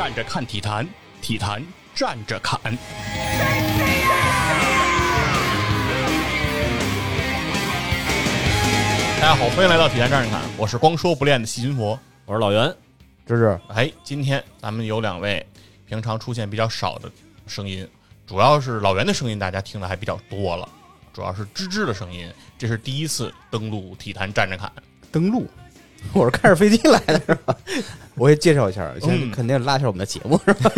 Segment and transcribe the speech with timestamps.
[0.00, 0.88] 站着看体坛，
[1.20, 1.62] 体坛
[1.94, 2.58] 站着侃。
[9.20, 12.74] 大家好，欢迎来到体坛站着侃，我是光说不练的细菌佛，我是老袁，
[13.26, 15.46] 芝芝，哎，今天咱们有两位
[15.86, 17.12] 平常出现比较少的
[17.46, 17.86] 声音，
[18.26, 20.66] 主要是老袁的声音，大家听的还比较多了，
[21.12, 22.26] 主要是芝芝的声音，
[22.56, 24.72] 这是第一次登录体坛站着侃。
[25.12, 25.46] 登陆，
[26.12, 27.56] 我是开着飞机来的，是吧？
[28.16, 30.70] 我也介绍一下，嗯先肯定拉一下我们的节目，是吧？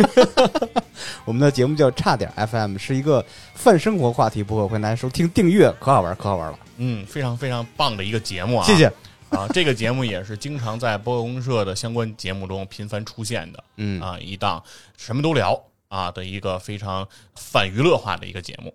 [1.25, 8.65] 我们的节目叫差点 FM，是一个泛生活话题播客，欢迎大家收听订阅，可好玩，可好玩了，嗯，非常非常棒的一个节目啊！
[8.65, 8.91] 谢谢。
[9.29, 14.63] 啊，这个节目也是经常在播客公社的相关节目中频繁出现的，嗯啊，一档
[14.95, 18.71] 什么都聊啊的一个非常泛娱乐化的一个节目。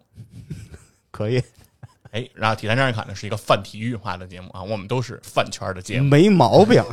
[1.12, 1.40] 可以，
[2.10, 6.08] 哎，然后体坛站着侃呢是一个泛体育化的节目啊，我们都是饭圈的节目。
[6.08, 6.82] 没毛病。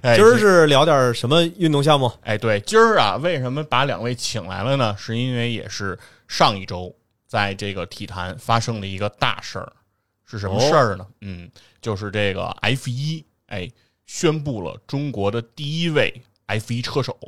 [0.00, 2.12] 哎今儿是聊点什么运动项目？
[2.22, 4.94] 哎，对，今儿啊，为什么把两位请来了呢？
[4.96, 5.98] 是因为也是
[6.28, 6.94] 上一周
[7.26, 9.72] 在这个体坛发生了一个大事儿，
[10.24, 11.04] 是什么事儿呢？
[11.22, 13.68] 嗯，就是这个 F 一，哎，
[14.06, 17.18] 宣布了中国的第一位 F 一车手，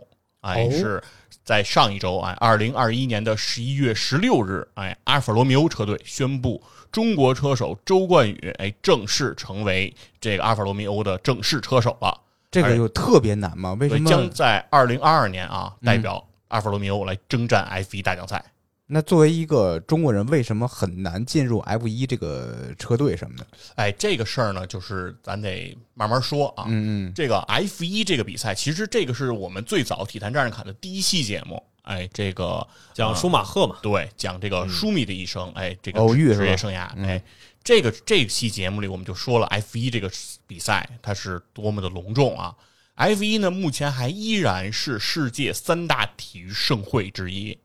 [0.43, 1.03] 哎，哦是
[1.49, 6.63] 在上一周，哎，二零二一年的十一月十六日，哎，阿尔法罗密欧车队宣布。
[6.93, 12.21] 中国车手周冠宇，哎，正式成为这个阿尔法罗密欧的正式车手了。
[12.51, 13.75] 这个有特别难吗？
[13.81, 14.11] 为什，么？
[14.11, 18.45] 将在二零二二年啊，嗯代表阿尔法罗密欧来征战 F 一大奖赛。
[18.91, 23.47] 那作为一个中国人，为什么很难进入 F 一这个车队什么的？
[23.75, 26.65] 哎，这个事儿呢，就是咱得慢慢说啊。
[26.69, 31.63] 嗯嗯，这个 F 一这个比赛，其实这个是我们最早体坛战士侃的第一期节目。
[31.83, 33.77] 哎，这个讲舒马赫嘛？
[33.83, 37.23] 对，讲这个舒米的一生，哎，这个职业生涯，哎，
[37.63, 40.11] 这个这期节目里我们就说了 F 一这个
[40.47, 42.55] 比赛它是多么的隆重啊
[42.95, 47.59] ！F 一呢，目前还依然是世界三大体育盛会之一，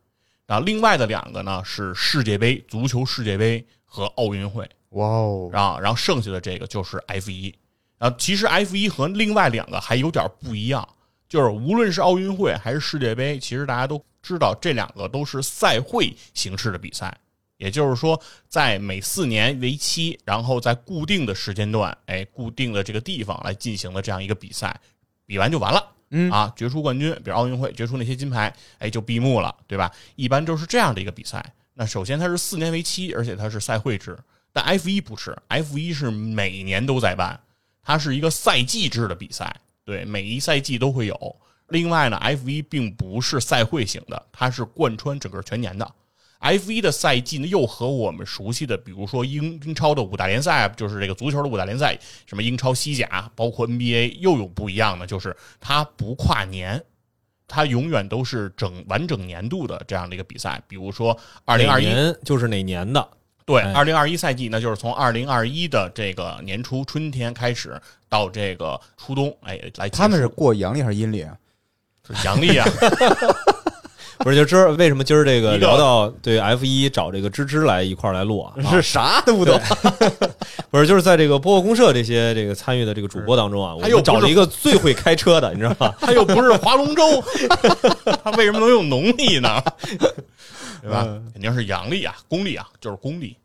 [0.48, 7.54] 啊，另外的两个呢是世界杯、足球世界杯和奥运会，哇哦，啊，然后剩下的这个就是 F 一，
[7.98, 10.88] 啊，其实 F 一和另外两个还有点不一样，
[11.30, 17.18] 就是无论是奥运会还是世界杯，其实大家都知道这两个都是赛会形式的比赛，
[17.58, 24.80] 也就是说，在每四年为期，然后在固定的时间段，哎，固定的这个地方来进行的这样一个比赛，
[25.26, 25.92] 比完就完了。
[26.16, 29.92] 嗯啊，决出冠军，比如奥运会决出那些金牌，哎，就闭幕了，对吧？
[30.16, 31.44] 一般就是这样的一个比赛。
[31.74, 34.16] 那首先它是四年为期，而且它是赛会制，
[34.52, 37.40] 但 F 一不是，F 一是每年都在办，
[37.82, 41.36] 它是一个赛季制的比赛，对，每一赛季都会有。
[41.70, 45.92] 另外呢，F 一并不是赛会型的，它是贯穿整个全年的。
[46.44, 56.84] F 一的赛季呢，又和我们熟悉的，比如说英英超的五大联赛，就是这个足球的五大联赛，什么英超、西甲，包括 NBA，又有不一样的，就是它不跨年，
[57.48, 60.62] 它永远都是整完整年度的这样的一个比赛。
[60.68, 61.88] 比如说二零二一
[62.26, 63.08] 就是哪年的？
[63.46, 71.38] 对，哎二零二一赛季，那就是从二零二一的这个年初春天开始到这个初冬，哎，来他们是过阳历还是阴历啊？
[72.06, 72.68] 是阳历啊，
[74.20, 78.54] 不是，就知道为什么今儿这个聊到对 F 一找这个芝芝来一块儿来录啊？
[78.72, 79.60] 是啥都不懂。
[80.70, 85.94] 不是，就是在这个播客公社这些这个参与的这个主播当中啊，我他又找了一个最会开车的，你知道吗？
[86.00, 87.04] 他又不是划龙舟，
[88.24, 89.62] 他为什么能用农历呢？
[90.82, 91.04] 对吧？
[91.32, 93.36] 肯定是阳历啊，公历啊，就是公历。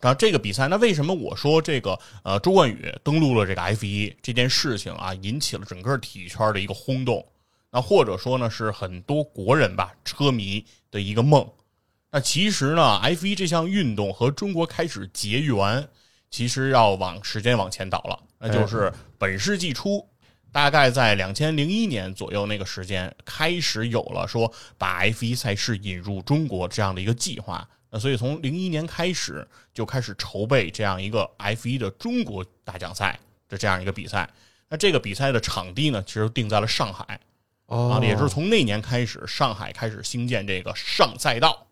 [0.00, 7.24] 然后这个比赛，那为什么我说这个呃周冠宇登陆了这个 F 一这件事情啊，引起了整个体育圈的一个轰动？
[7.70, 11.46] 那或者说呢，是很多国人吧车迷的一个梦。
[12.10, 15.86] 那其实呢，F 一这项运动和中国开始结缘，
[16.30, 20.08] 其实要往时间往前倒了，那就是本世纪初，
[20.50, 27.68] 大概在两千零一年左右那个时间，开始有了说把 F 一赛事引入中国这样的一个计划。
[27.90, 34.28] 那所以从零一年开始就开始筹备这样一个 F 一的中国大奖赛的这样一个比赛。
[34.70, 37.20] 那这个比赛的场地呢，其实定在了上海。
[37.68, 41.66] 啊，也就是从那年开始，上海开始兴建这个上赛道。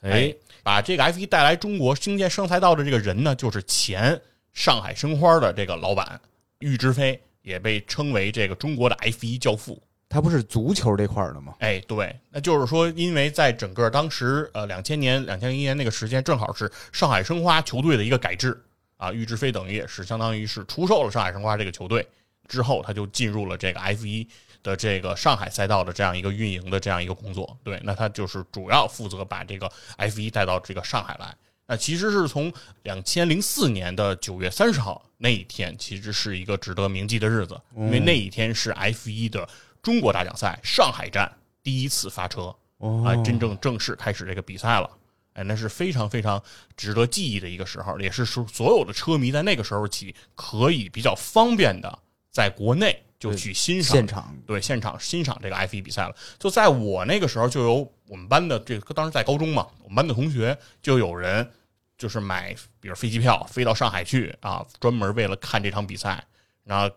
[0.00, 4.20] 哎，把这个 F 一带来中国兴建上赛道的这个人呢，就是前
[4.52, 6.20] 上海申花的这个老板
[6.58, 9.80] 郁之飞，也被称为这个中国的 F 一教父。
[10.08, 11.54] 他不是足球这块儿的吗？
[11.60, 18.60] 哎，对，那就是说，因为在整个当时呃两千年、两千零一年那个时间，正好是上海申花球队的一个改制
[18.96, 22.06] 啊，郁之飞等于也是相当于是出售了上海申花这个球队
[22.46, 24.28] 之后，他就进入了这个 F 一
[24.62, 27.58] 的这个上海赛道的这样一个运营的这样一个工作。
[27.64, 31.34] 对，那他就是主要负责把这个 F 一带到这个上海来。
[31.66, 39.48] 那其实是从两千零四年的九月三十号那一天，其实是一个值得铭记的日子，因为那一天是 F 一的
[39.80, 41.32] 中国大奖赛上海站
[41.62, 44.90] 第一次发车哦啊，真正正式开始这个比赛了。
[45.34, 46.42] 哎，那是非常非常
[46.76, 51.98] 值得记忆的一个时候，也是说所有的车迷在那个时候起可以比较方便的
[52.30, 56.14] 在国内就去欣赏现场对现场欣赏这个 F 一比赛了。
[56.38, 61.48] 就在我那个时候，就有我们班的这个当时在高中嘛，我们班的同学就有人
[61.96, 66.24] 就是买，比如飞机票飞到上海去啊，专门为了看这场比赛，
[66.64, 66.92] 然后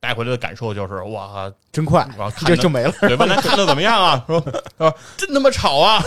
[0.00, 2.92] 带回来的感受就是哇，真快然后， 看的这就没了。
[3.00, 4.22] 对，问他看的怎么样啊？
[4.26, 4.40] 说
[4.78, 6.02] 说真他妈吵啊！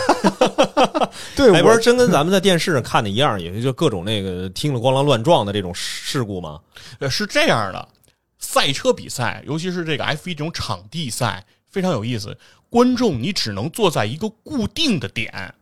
[1.36, 6.58] 对，哎，不我是真跟咱们在电视上看的一样，也就各种那个听了咣啷乱撞的这种事故吗？
[6.98, 7.88] 呃，是这样的，
[8.42, 12.36] 赛车比赛，尤其是这个 F 一这种场地赛，非常有意思。
[12.68, 15.54] 观众你只能坐在一个固定的点，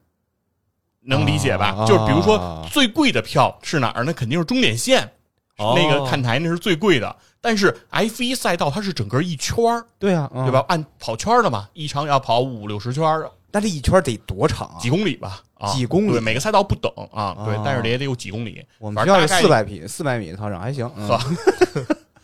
[1.03, 1.67] 能理解吧？
[1.67, 4.13] 啊就是比如说最贵的票是哪儿那？
[4.13, 5.13] 肯定是终点线，
[5.59, 7.15] 哦那个看台那是最贵的。
[7.43, 10.65] 但是 F 一赛道它是整个一圈儿，对啊，嗯对吧？？
[10.69, 14.79] 按跑圈的嘛，一场要跑五六十圈儿，那这一圈得多长啊？
[14.81, 15.43] 几公里吧？
[15.55, 18.65] 啊，几公里对，每个赛道不等啊，对啊，但是也得有几公里。
[18.79, 21.09] 我们学校四百米，四百米的操场还行，嗯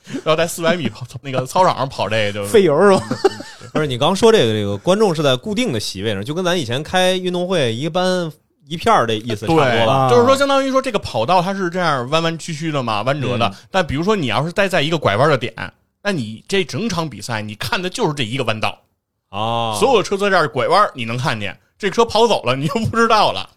[0.06, 3.02] 呵要在四百米跑那个操场上跑这个就费油是吧？
[3.72, 8.32] 不是你刚说这个这个观众是在固定的席位上，就跟咱以前开运动会一班
[8.66, 9.92] 一片儿的意思差不多对了。
[9.92, 13.46] 啊就是说，相当于说这个跑道它是这样弯弯曲曲的嘛，弯折的。
[13.48, 15.52] 嗯但比如说你要是待在一个拐弯的点，
[16.02, 18.80] 那你这整场比赛你看的就是这一个弯道，
[19.28, 23.50] 啊，所有的车在这儿拐弯你能看见，这车跑走了你就不知道了。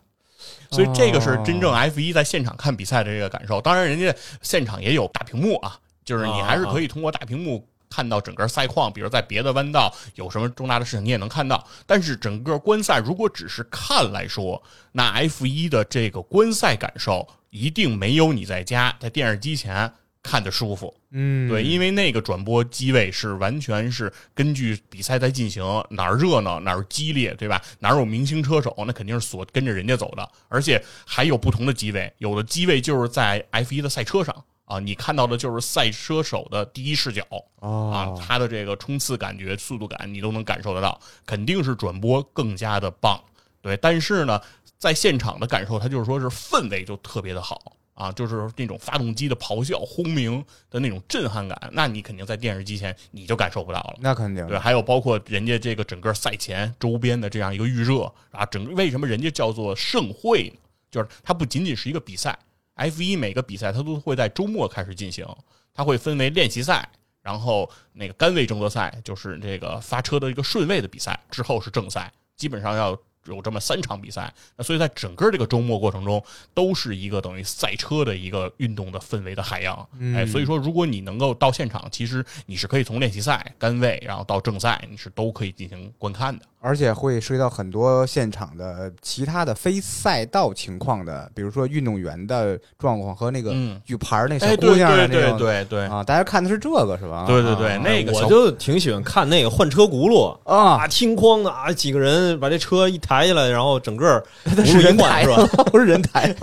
[0.72, 3.60] 所以这个是真正 F 一在现场看比赛的这个感受。
[3.60, 4.14] 当然，人家
[4.44, 5.76] 现场也有大屏幕啊，
[6.10, 11.64] 就是你还是可以通过大屏幕看到整个赛况，比如在别的弯道有什么重大的事情，你也能看到。
[11.86, 14.60] 但是整个观赛如果只是看来说，
[14.92, 20.92] 那 F 一的这个观赛感受一定没有你在家在电视机前看的舒服。
[21.12, 27.62] 嗯，对，因为那个转播机位是完全是根据比赛在进行，哪儿热闹哪儿激烈，对吧？
[27.78, 34.36] 哪儿有明星车手，那肯定是所跟着人家走的，而且还有不同的机位，有的机位就是在 F 一的赛车上
[34.70, 37.24] 啊，你看到的就是赛车手的第一视角
[37.60, 43.20] 啊哦，，他的这个冲刺感觉、速度感你都能感受得到，肯定是转播更加的棒。
[43.64, 44.40] 对，但是呢，
[44.78, 53.96] 在现场的感受，它就是说是氛围就特别的好啊，就是那种发动机的咆哮、轰鸣的那种震撼感，那你肯定在电视机前你就感受不到了。
[54.00, 60.60] 那肯定对，还有包括人家这个整个赛前周边的这样一个预热啊，整个为什么人家叫做盛会呢？
[60.92, 62.38] 就是它不仅仅是一个比赛
[62.80, 65.26] ，F 一每个比赛它都会在周末开始进行，
[65.74, 66.90] 它会分为练习赛，
[67.22, 72.98] 然后那个杆位争夺赛，就是这个发车的一个顺位的比赛，之后是正赛，基本上要。
[73.26, 76.24] 有这么三场比赛，那所以在整个这个周末过程中，
[76.54, 79.88] 都是一个等于赛车的一个运动的氛围的海洋。
[80.16, 86.46] 哎，所以说如果你能够到现场，其实你是可以从练习赛、杆位，然后到正赛，你是都可以进行观看的。
[86.62, 97.26] 而且会涉及到很多现场的其他的非赛道情况的，比如说运动员的状况和那个嗯举牌儿那小哎，姑对对对娘的那种对对，啊，大家看的是这个是吧？
[97.26, 105.64] 对对对啊那个我就挺喜欢看那个换车轱辘啊，啊，听哐的啊，几个人把这车一抬起来，然后整个 那是人台轱辘一换是吧？
[105.66, 106.36] 不是人抬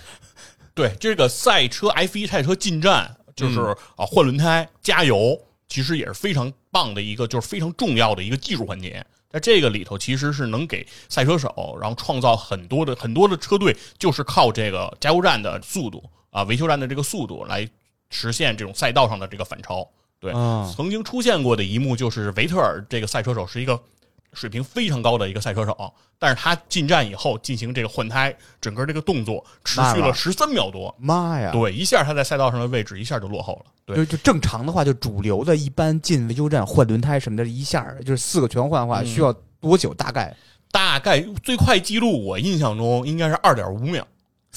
[0.74, 5.38] 对这个赛车 F 一赛车进站，就是、嗯啊换轮胎、加油，
[5.68, 9.04] 其实也是非常棒的一个，就是非常重要的一个技术环节。
[9.34, 16.00] 在这个里头，其实是能给赛车手，然后创造很多的很多的车队，就是靠这个加油站的速度
[16.30, 17.68] 啊，维修站的这个速度来
[18.10, 19.84] 实现这种赛道上的这个反超。
[20.20, 23.82] 对，啊曾经出现过的一幕就是维特尔这个赛车手是一个
[24.34, 30.94] 水平非常高的一个赛车手，但是他进站以后进行这个换胎，整个这个动作持续了了十三秒多。
[30.98, 31.50] 妈呀！
[31.52, 33.70] 对，一下他在赛道上的位置一下就落后了。
[33.86, 39.92] 对，就就正常的话，就主流的一般进维修站换轮胎什么的，一下就是四个全换的话，嗯需要多久？
[39.94, 40.34] 大概
[40.70, 44.06] 大概最快记录我印象中应该是二点五秒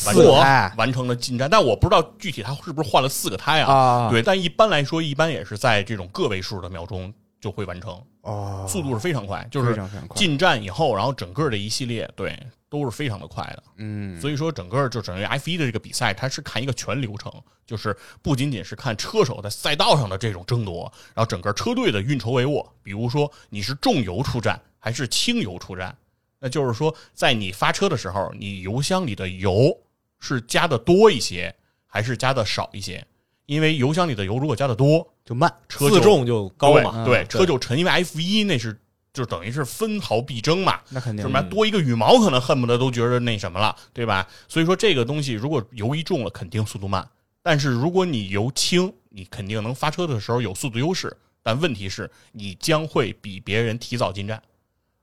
[0.05, 3.73] 完四胎完成了进站，但我不知道具体他是不是换了四个胎啊？
[3.73, 9.79] 啊，对，但一般来说，一般也是在这种个位数的秒钟就会完成，哦，速度是非常快，就是
[10.15, 12.37] 进站以后，然后整个的一系列对
[12.69, 13.63] 都是非常的快的。
[13.77, 17.31] 嗯，所以说，整个就整个 F 一的这个比赛，它是看一个全流程，
[17.65, 22.67] 就是不仅仅是看车手在赛道上的这种争夺，然后整个车队的运筹帷幄。
[22.81, 25.95] 比如说，你是重油出战还是轻油出战？
[26.39, 29.75] 那就是说，在你发车的时候，你油箱里的油
[30.19, 33.05] 是加的多一些，还是加的少一些？
[33.45, 37.03] 因为油箱里的油如果加的多，就慢，车自重就高嘛。
[37.03, 37.77] 对车就沉。
[37.77, 38.79] 因为 F 一那是
[39.11, 44.25] 就等于是分毫必争嘛，那肯定什么多一个羽毛，可能恨不得都觉得那什么了，对吧？
[44.47, 47.05] 所以说这个东西如果油一重了，肯定速度慢。
[47.43, 51.15] 但是如果你油轻，你肯定能发车的时候有速度优势。
[51.43, 54.41] 但问题是，你将会比别人提早进站，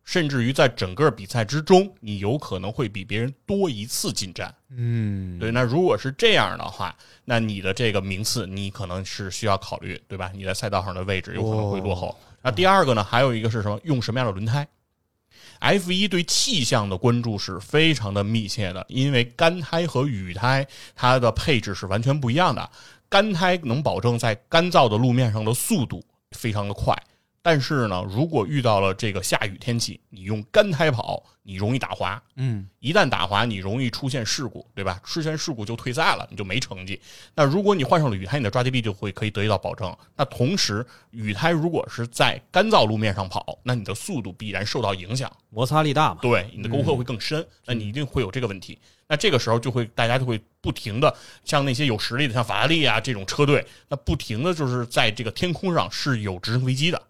[0.04, 4.54] 甚至于在整个比赛之中，你有可能会比别人多一次进站。
[4.76, 6.94] 嗯，对，那如果是这样的话，
[7.24, 10.30] 那你的这个名次，你可能是需要考虑，对吧？
[10.34, 12.16] 你在赛道上的位置有可能会落后。
[12.42, 13.80] 那第二个呢，还有一个是什么？
[13.84, 14.66] 用什么样的轮胎
[15.60, 22.70] ？F 一对气象的关注是非常的密切的，因为干胎和雨胎它的配置是完全不一样的。
[23.08, 26.94] 干胎能保证在干燥的路面上的速度非常的快，
[27.44, 32.20] 但是呢，如果遇到了这个下雨天气，你用干胎跑，你容易打滑。
[32.36, 34.98] 嗯，一旦打滑，你容易出现事故，对吧？
[35.04, 36.98] 出现事故就退赛了，你就没成绩。
[37.34, 39.94] 那如果你换上了雨胎，你的抓地力就会可以得到保证。
[40.16, 46.20] 那同时，雨胎如果是在干燥路面上跑，那你的速度必然受到影响，摩擦力大嘛。
[46.22, 48.78] 对，你的沟壑会更深，那你一定会有这个问题。
[49.06, 57.02] 那这个时候就会大家就会不停的，像那些有实力的，像法拉利啊这种车队，那不停的就是在这个天空上是有直升飞机的，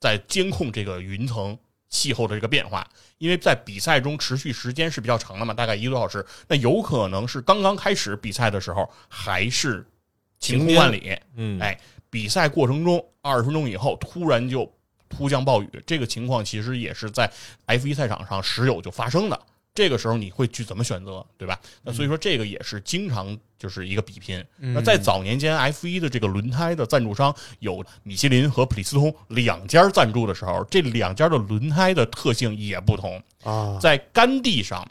[0.00, 2.88] 在监控这个云层气候的这个变化。
[3.18, 9.86] 因为在比赛中持续时间是比较长的嘛，大概一个多小时，那有可能是刚刚开始比赛的时候还是
[10.38, 14.70] 晴空万里，嗯，哎，比赛过程中二十分钟以后突然就
[15.08, 17.32] 突降暴雨，这个情况其实也是在
[17.64, 19.40] F 一赛场上时有就发生的。
[19.76, 21.60] 这个时候你会去怎么选择，对吧？
[21.82, 24.42] 那所以说这个也是经常就是一个比拼。
[24.56, 33.78] 那在早年间，F 一的这个轮胎的赞助商有米其林和普利司通两家赞助的时候，这两家的轮胎的特性也不同啊。
[33.78, 34.88] 在干地上，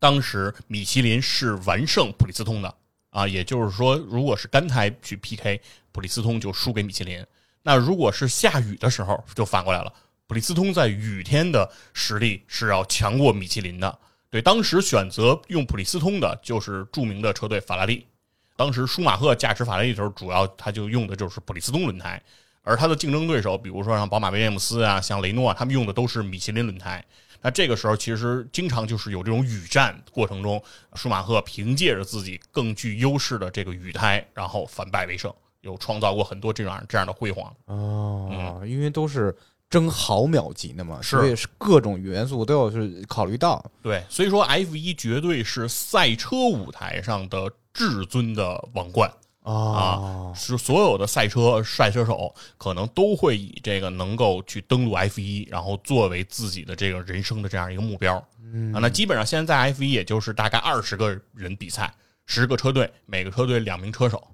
[0.00, 2.74] 当时米其林是完胜普利司通的
[3.10, 5.60] 啊，也就是说，如果是干胎去 PK，
[5.92, 7.24] 普利司通就输给米其林。
[7.62, 9.92] 那如果是下雨的时候，就反过来了。
[10.30, 13.98] 普利斯通在雨天的实力是要强过米其林的。
[14.30, 18.06] 对，当时选择用普利斯通的就是著名的车队法拉利。
[18.54, 22.22] 当时舒马赫驾驶法拉利的时候，主要他就用的就是普利斯通轮胎，
[22.62, 27.04] 而他的竞争对手，比如说像宝马威廉姆斯啊，像雷诺啊，他们用的都是米其林轮胎。
[27.42, 30.62] 那这个时候其实经常就是有这种雨战过程中，
[30.94, 37.52] 舒马赫凭借着自己更具优势的这个雨胎，然后反败为胜，有创造过很多这样这样的辉煌。
[37.64, 39.36] 哦，因为都是。
[39.70, 43.64] 争毫秒级的嘛，是所以是各种元素都要去考虑到。
[43.80, 49.08] 对，所以说 F 一绝对是赛车舞台上的至尊的王冠
[49.42, 50.32] 啊！
[50.34, 58.82] 是所有的赛车赛车手可能都会以这个能够去登陆 F 一，然后作为自己的这个人生的这样一个目标啊。
[58.82, 61.94] 那基本上现在 F 一也就是大概二十个人比赛，
[62.26, 64.26] 十个车队，每个车队两名车手，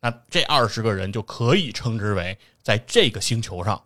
[0.00, 3.78] 那这二十个人就可以称之为在这个星球上。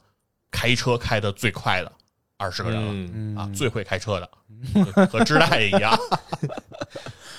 [0.52, 1.90] 开车开的最快的
[2.36, 5.92] 二十个人了啊，最会开车的和知代也一样。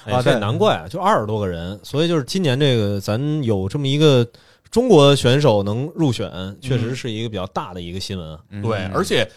[0.05, 4.27] 啊， 这难怪啊，就二十多个人，所以就是今年这个咱有这么一个
[4.71, 6.29] 中国选手能入选，
[6.59, 8.37] 确实是一个比较大的一个新闻。
[8.61, 9.29] 对，而且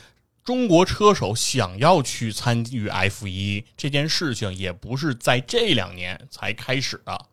[0.42, 7.26] 中国车手想要去参与 F 一这件事情，也不是在这两年才开始的，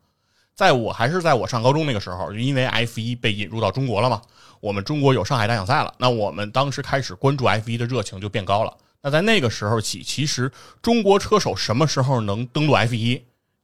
[0.53, 4.21] 在我还是在我上高中那个时候，因为 F 一被引入到中国了嘛。
[4.63, 8.73] 我们中国有上海大奖赛了，那我们当时开始关注 F 一的热情就变高了。
[9.01, 10.49] 那在那个时候起，其实
[10.81, 13.21] 中国车手什么时候能登陆 F 一，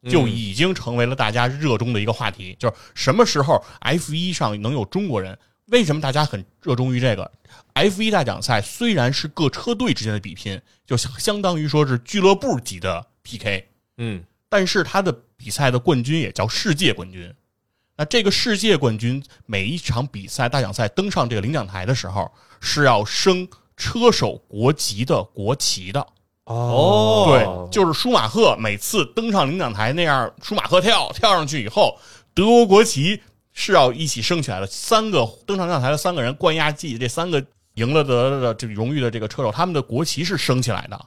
[0.10, 2.54] 就已经成为了大家热衷的一个话题。
[2.60, 5.40] 就是什么时候 F 一上能有中国人？
[5.68, 7.32] 为什么大家很热衷于这个
[7.72, 8.60] F 一大奖赛？
[8.62, 17.34] 虽然是各车队之间的比拼，就相当于说是俱乐部级的 PK，嗯，但是他的比赛的冠军也叫世界冠军。
[18.00, 26.08] 那这个世界冠军每一场比赛大奖赛登上这个领奖台的时候，是要升车手国籍的国旗的。
[26.46, 32.00] 哦，对，就是舒马赫每次登上领奖台那样，舒马赫跳跳上去以后，
[32.34, 34.68] 德国国旗是要一起升起来的。
[34.68, 40.98] 三个登上领奖台的三个人，冠亚季这三个赢了得的这个荣誉的这个车手，他们的国旗是升起来的。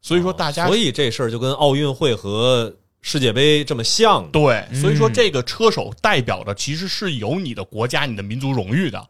[0.00, 2.74] 所以说大家，所以这事儿就跟奥运会和。
[3.02, 9.08] 世界杯这么像，对，所以说这个车手代表的其实是有你的国家、你的民族荣誉的，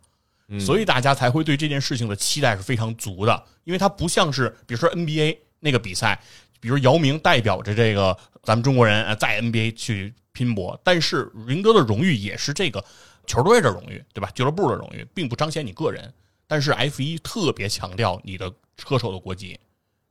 [0.59, 3.45] 所以大家才会对这件事情的期待是非常足的。
[3.65, 6.21] 因为它不像是，比如说 NBA 那个比赛，
[6.59, 12.83] 比如姚明代表着这个咱们中国人在 NBA 去拼搏，但是赢得的荣誉也是这个
[13.27, 14.31] 球队的荣誉，对吧？
[14.35, 16.13] 俱乐部的荣誉，并不彰显你个人。
[16.49, 19.61] 但是 F 一特别强调你的车手的国籍。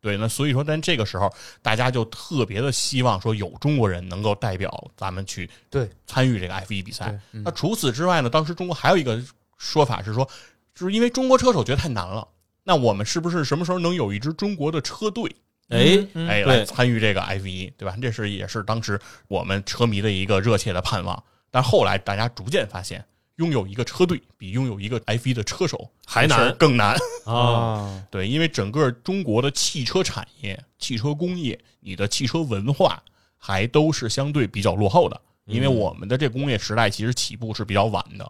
[0.01, 1.31] 对，那所以说，但这个时候
[1.61, 7.17] 大家就特别的希望说有中国人能够代表咱们去对参与这个 F 一比赛。
[7.31, 9.23] 那除此之外呢，当时中国还有一个
[9.57, 10.27] 说法是说，
[10.73, 12.27] 就是因为中国车手觉得太难了，
[12.63, 15.35] 那我们是不是什么时候能有一支中国的车队？
[15.69, 17.95] 哎哎，来参与这个 F 一，对吧？
[18.01, 21.23] 这是也是当时我们车迷的一个热切的盼望。
[21.49, 23.05] 但后来大家逐渐发现，
[23.37, 26.95] 拥有一个车队比拥有一个 F 一的车手还难更难。
[27.25, 33.01] 啊， 对，因为整个中国的汽车产业、汽车工业，你的汽车文化
[33.37, 35.19] 还都是相对比较落后的。
[35.45, 38.23] 因为我们的这工业时代其实起步是比较晚的，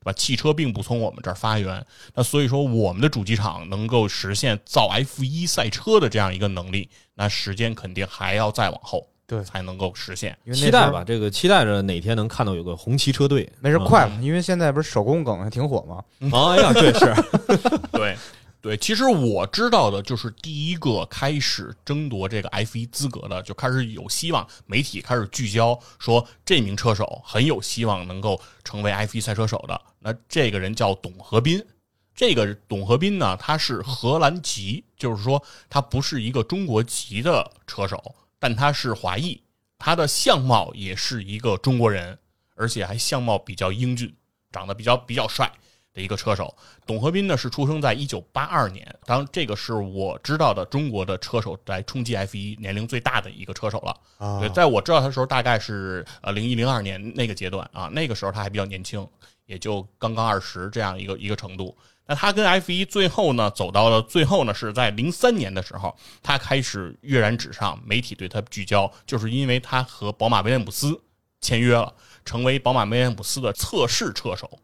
[0.00, 0.12] 对吧？
[0.12, 10.36] 汽车并不从我们这儿发源，那所以说我们的主机厂能够实现造 F 一赛车的这样一个能力，那时间肯定还要再往后，对才能够实现。
[10.44, 16.04] 因为期待吧，这个期待着哪天能看到有个红旗车队，那是快了，因为现在不是手工梗还挺火吗？
[16.32, 17.14] 哎呀，这是
[17.92, 18.16] 对
[18.62, 29.80] 对，其实我知道的就是第一个开始争夺这个 F 一资格的，就开始有希望，媒体开始聚焦说这名车手很有希望能够成为 F 一赛车手的。
[30.00, 31.64] 那这个人叫董和斌，
[32.12, 35.40] 这个董和斌呢，他是荷兰籍，就是说
[35.70, 38.02] 他不是一个中国籍的车手，
[38.38, 39.42] 但他是华裔，
[39.78, 42.18] 他的相貌也是一个中国人，
[42.54, 44.14] 而且还相貌比较英俊，
[44.52, 45.50] 长得比较比较帅。
[45.96, 53.96] 的一个车手，董和斌呢是出生在一九八二年，当然这个是我知道的中国的车手在冲击 F 一年龄最大的一个车手了。
[54.18, 59.08] 啊对，在我知道他的时候，大概是呃零一零二年那个阶段啊，那个时候他还比较年轻，
[59.46, 61.76] 也就刚刚二十这样一个一个程度。
[62.08, 71.02] 那他跟 F 一最后呢走到了最后呢，是在零三年的时候，他开始跃然纸上，媒体对他聚焦，就是因为他和宝马威廉姆斯
[71.40, 71.92] 签约了，
[72.24, 74.58] 成为宝马威廉姆斯的测试车手。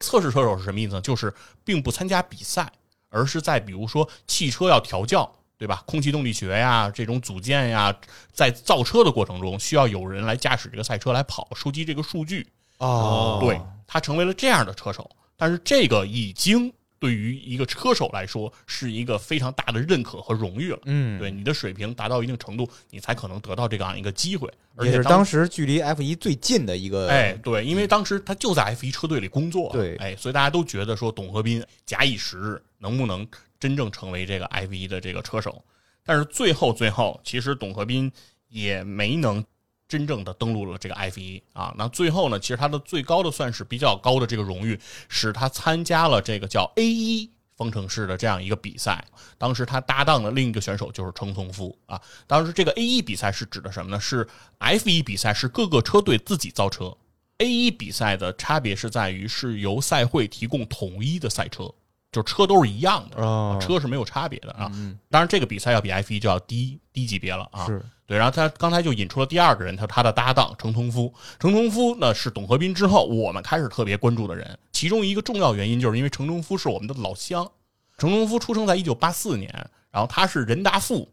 [0.00, 1.00] 测试车手是什么意思呢？
[1.02, 1.32] 就是
[1.64, 2.70] 并不参加比赛，
[3.10, 5.82] 而是在比如说汽车要调教，对吧？
[5.86, 7.94] 空气动力学呀，这种组件呀，
[8.32, 12.46] 在造车的过程中，需要有人来驾驶这个赛车来跑，收集这个数据。
[12.78, 20.78] 哦对他成为了这样的车手，但是这个已经对于一个车手来说是一个非常大的认可和荣誉了。
[20.86, 24.50] 嗯，对你的水平达到一定程度，你才可能得到这样一个机会。
[24.74, 33.26] 而且也是当时距离 F 一最近的一个，哎，对，因为当时他就在 F 一车队里工作，对哎，所以大家都觉得说董和斌假以时日，能不能
[33.58, 35.64] 真正成为这个 F 一的这个车手？
[36.04, 38.12] 但是最后最后，其实董和斌
[38.48, 39.42] 也没能
[39.88, 41.74] 真正的登陆了这个 F 一啊。
[41.76, 47.30] 那最后呢，其实他的最高的算是比较高的这个荣誉，是他参加了这个叫 A 一。
[47.56, 49.02] 方程式的这样一个比赛，
[49.38, 51.98] 当时他搭档的另一个选手就是程从夫啊。
[52.26, 53.98] 当时这个 A 一比赛是指的什么呢？
[53.98, 56.94] 是 F 一比赛是各个车队自己造车
[57.38, 61.72] ，A 一比赛的差别是在于是由赛会提供统一的赛车，
[62.12, 64.70] 就车都是一样的，哦车是没有差别的啊。
[64.74, 67.66] 嗯当然，这个比赛要比 F 一就要低低级别了啊。
[67.66, 71.12] 是对，然后他刚才就引出了第二个人，他他的搭档程同夫。
[71.40, 77.50] 程同夫呢是董和斌之后我们开始特别关注的人，其中一个重要原因就是因为程同夫是我们的老乡。
[77.98, 79.50] 程同夫出生在一九八四年，
[79.90, 81.08] 然后他是人大附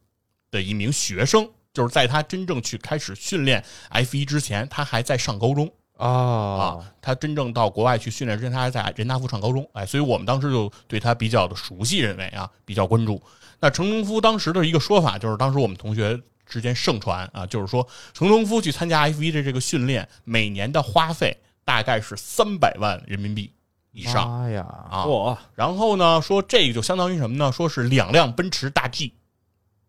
[0.52, 5.72] 的一名学生，就是在他真正去开始训练 F 一之前，他还在上高中。
[5.98, 13.22] 啊啊，他真正到国外去训练之前，他还在人大附上高中，哎，所以我们当时就对他比较的熟悉，认为啊比较关注。
[13.60, 23.54] 那程中夫当时的一个说法就是，当时我们同学之间盛传啊，就是说程中夫去参加 F 一的这个训练，每年的花费大概是三百万人民币
[23.92, 25.06] 以上妈呀，啊。
[25.06, 27.52] 哇，然后呢，说这个就相当于什么呢？
[27.52, 29.14] 说是两辆奔驰大 G，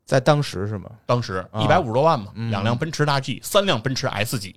[0.05, 0.91] 在当时是吗？
[1.07, 4.55] 当时啊一百五十多万嘛，嗯两辆奔驰大 G，三辆奔驰 S 级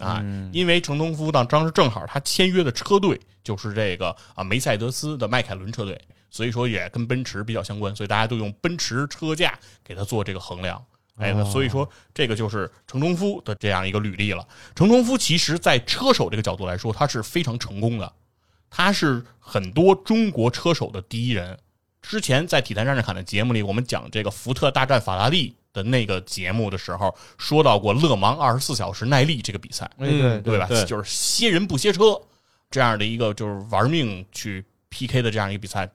[0.00, 0.20] 啊。
[0.22, 10.82] 嗯因为程东夫当当时正好他签约的车队就是这个啊梅赛德斯的迈凯伦车队，所以说也跟奔驰比较相关，所以大家都用奔驰车架给他做这个衡量。
[11.16, 14.46] 哎，那哦所以说这个就是程中夫的这样一个履历了。
[14.74, 18.10] 程中夫其实在车手这个角度来说，他是非常成功的，
[18.70, 21.58] 他是很多中国车手的第一人。
[22.00, 29.90] 之前在《体坛战士侃》的节目里，我们讲这个福特大战法拉利的那个节目的时候，说到过勒芒二十四小时耐力这个比赛。
[29.98, 30.66] 嗯对对吧？
[30.66, 32.20] 对就是歇人不歇车
[32.70, 35.90] 这样的一个就是玩命去 PK 的这样一个比赛。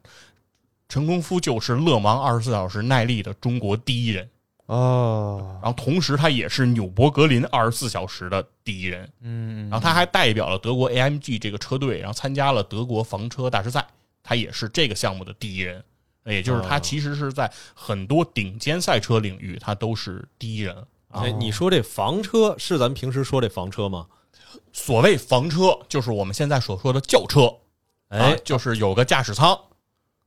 [0.87, 4.29] 陈功夫就是勒芒二十四小时耐力的中国第一人，
[4.67, 13.85] 哦，然后同时他也是纽博格林二十四小时的第一人，嗯，然后他还代表了德国 AMG 这个车队，然后参加了德国房车大师赛，
[14.21, 15.83] 他也是这个项目的第一人。
[16.25, 20.75] 也就是他哦其实是在很多顶尖赛车领域，他都是第一人
[21.09, 21.21] 啊。
[21.23, 24.07] 哎，你说这房车是咱们平时说这房车吗？
[24.71, 27.53] 所谓房车，就是我们现在所说的轿车，
[28.09, 29.57] 哎啊，就是有个驾驶舱，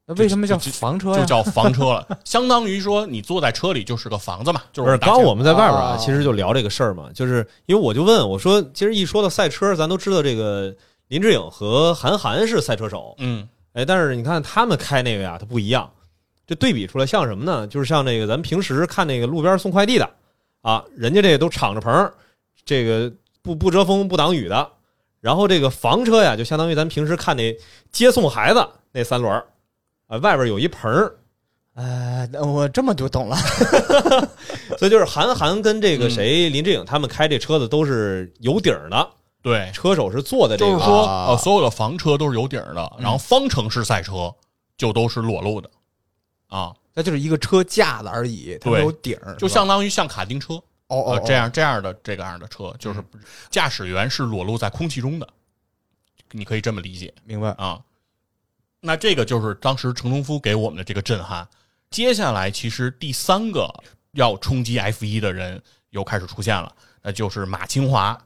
[0.06, 1.18] 那为什么叫房车呀？
[1.18, 10.74] 就叫房车了，相当于说你坐在车里就是个房子嘛，就是，刚我们在外边啊，啊其实就聊这个事儿嘛，就是因为我就问我说，其实一说到赛车，咱都知道这个
[11.08, 13.46] 林志颖和韩寒是赛车手，嗯
[13.78, 15.88] 哎，但是你看他们开那个呀，它不一样。
[16.44, 17.64] 这对比出来像什么呢？
[17.68, 20.10] 就是像那个咱平时看那个路边送快递的
[20.62, 22.10] 啊，人家这个都敞着篷，
[22.64, 24.68] 这个不不遮风不挡雨的，
[25.20, 27.56] 然后这个房车呀，就相当于咱平时看那
[27.92, 29.46] 接送孩子那三轮儿，
[30.08, 31.14] 啊，外边有一棚儿，
[31.74, 33.36] 呃，我这么就懂了。
[34.76, 39.08] 所以就是韩寒跟这个谁林志颖他们开这车子都是有底儿的，
[39.40, 41.27] 对，车手是坐在这个就是说，啊。
[41.29, 44.35] 呃，所有的房车都是有顶儿的，然后方程式赛车
[44.77, 45.70] 就都是裸露的，
[46.48, 53.03] 啊，那就是一个车架子而已，它没有顶儿，就相当于像卡丁车，哦这样这样的这个样的车，就是
[53.48, 55.29] 驾驶员是裸露在空气中的，
[56.33, 57.51] 你可以这么理解明白。
[57.53, 57.81] 啊。
[58.81, 61.46] 那这个就是当时程中夫给我们的这个震撼。
[61.90, 63.68] 接下来，其实第三个
[64.12, 66.72] 要冲击 F 一的人又开始出现了，
[67.03, 68.16] 那就是马清华。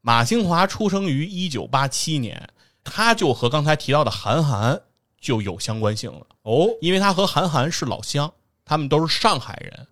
[0.00, 2.48] 马清华出生于一九八七年，
[2.84, 4.80] 他就和刚才提到的韩寒
[5.20, 6.26] 就有相关性了。
[6.42, 8.32] 哦，因为他和韩寒是老乡，
[8.64, 9.86] 他们都是上海人，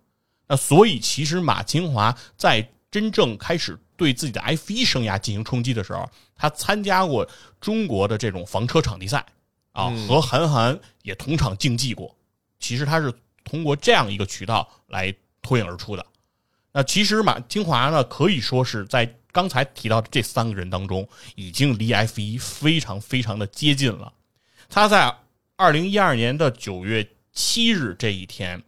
[0.47, 9.23] 那所以其实马清华在真正开始对自己的 F 一生涯进行冲击的时候，他参加过中国的这种房车场地赛
[9.73, 12.15] 啊，嗯和韩寒也同场竞技过。
[12.59, 16.05] 其实他是通过这样一个渠道来脱颖而出的。
[16.71, 19.05] 那其实马清华呢，可以说是在
[19.37, 24.11] 刚才提到的这三个人当中，已经离 F 一非常非常的接近了。
[24.67, 25.15] 他在
[25.55, 28.59] 二零一二年的九月七日这一天，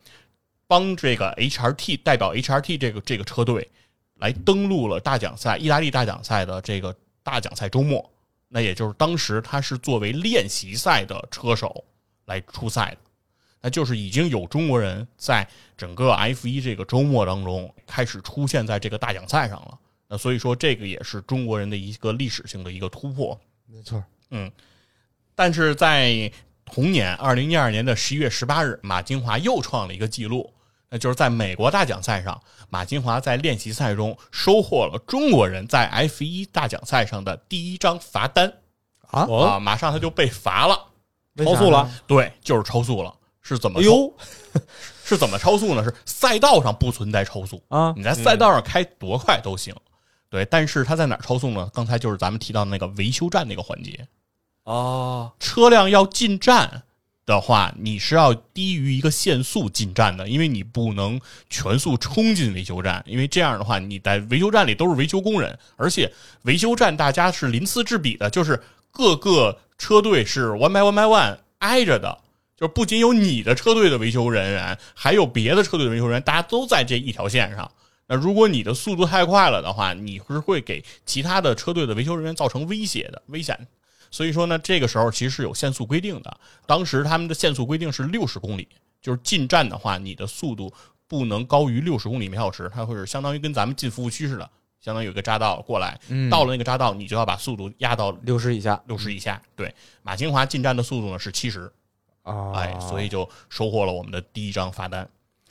[0.68, 3.68] 帮这个 HRT 代表 HRT 这个这个车队
[4.20, 8.08] 来登陆了大奖赛意大利大奖赛的这个大奖赛周末。
[8.48, 11.84] 那也就是当时他是作为练习赛的车手
[12.26, 12.98] 来出赛的。
[13.60, 19.80] 那就是已经有中国人在整个 F 一这个周末当中开始出现在这个大奖赛上了。
[20.10, 23.40] 那所以说，这个也是中国人的一个历史性的一个突破。
[23.68, 24.52] 没错，嗯
[25.36, 26.30] 但是在
[26.66, 30.52] 同年，二零一二年的十一月十八日，马金华又创了一个记录，
[30.90, 38.52] 那就是在美国大奖赛上，马金华在练习赛中收获了中国人在 F 一大奖赛上的第一张罚单
[39.12, 40.88] 啊哦，啊，马上他就被罚了。
[41.38, 43.16] 超速了，对，就是超速了。
[43.42, 43.86] 是怎么超？
[43.86, 44.14] 哎呦，
[45.06, 45.84] 是怎么超速呢？
[45.84, 49.74] 是赛道上不存在超速啊你在赛道上开多快都行。
[50.30, 51.70] 对，但是他在哪儿超速呢？
[51.74, 54.08] 刚才就是咱们提到的那个维修站那个环节，
[54.64, 56.84] 哦，车辆要进站
[57.26, 66.12] 的话，你是要低于一个限速进站的，因为你不能全速冲进维修站，因为这样的话，你在维修站里都是维修工人，而且
[66.44, 68.62] 维修站大家是鳞次栉比的，就是
[68.92, 72.20] 各个车队是 one by one by one 挨着的。
[72.56, 77.72] 就是不仅有你的车队的维修人员，还有别的车队的维修人员，大家都在这一条线上。
[78.10, 83.68] 那如果你的速度太快了的话，你是会给其他的车队的维修人员造成威胁的、危险。
[84.10, 86.38] 所以说呢，这个时候其实是有限速规定的。
[86.66, 88.68] 当时他们的限速规定是六十公里，
[89.00, 90.74] 就是进站的话，你的速度
[91.08, 94.50] 不能高于六十公里每小时，它会是相当于跟咱们进服务区似的，
[94.82, 99.40] 相当于有个匝道过来，嗯到了那个匝道，你就要把速度压到六十以下六十以下。
[99.56, 101.72] 对，马清华进站的速度呢是七十，
[102.24, 105.08] 啊，哎，所以就收获了我们的第一张罚单。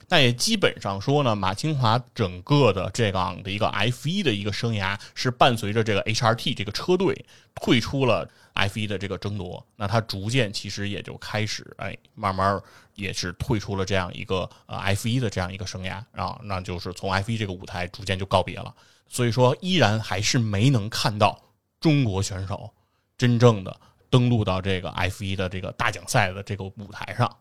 [0.08, 12.58] 但也基本上说呢，马清华整个的这样的一个 F 一的一个生涯是伴随着这个 HRT 这个车队退出了 F 一的这个争夺，那他逐渐其实也就开始哎，慢慢
[12.94, 18.74] 也是退出了这样一个呃 F 一的这样一个生涯啊，那就是从 F 一这个舞台逐渐就告别了。
[19.08, 21.38] 所以说，依然还是没能看到
[21.80, 22.70] 中国选手
[23.16, 27.36] 真正的登陆到这个 F 一的这个大奖赛的这个舞台上。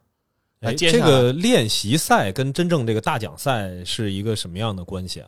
[0.59, 5.27] 那哎，这个练习赛跟真正这个大奖赛是一个什么样的关系啊？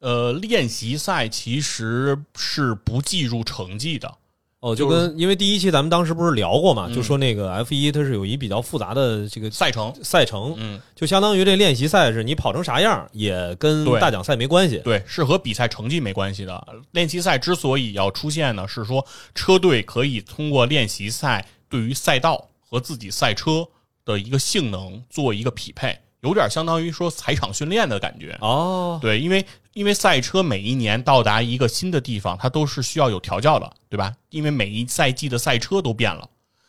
[0.00, 4.12] 呃，练习赛其实是不计入成绩的。
[4.60, 14.76] 哦，就就是跟因为第一期咱们当时不是聊过嘛，嗯就说那个 F 一它是有一比较复杂的这个赛程，赛程，嗯，就相当于这练习赛是你跑成啥样，也跟大奖赛没关系。
[14.84, 16.62] 对，是和比赛成绩没关系的。
[16.90, 19.02] 练习赛之所以要出现呢，是说
[19.34, 23.66] 车队可以通过练习赛对于赛道和自己赛车
[24.04, 28.36] 的一个性能做一个匹配，有点相当于说踩场训练的感觉。
[28.40, 34.12] 哦，对，因为因为赛车每一年到达一个新的地方，它都是需要有调教的，对吧？
[34.30, 36.28] 因为每一赛季的赛车都变了，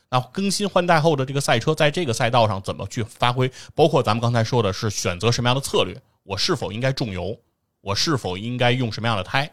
[0.09, 3.51] 那更新换代后的这个赛车，在这个赛道上怎么去发挥？
[3.73, 7.37] 包括咱们刚才说的是选择什么样的策略，我是否应该重油，
[7.81, 9.51] 我是否应该用什么样的胎，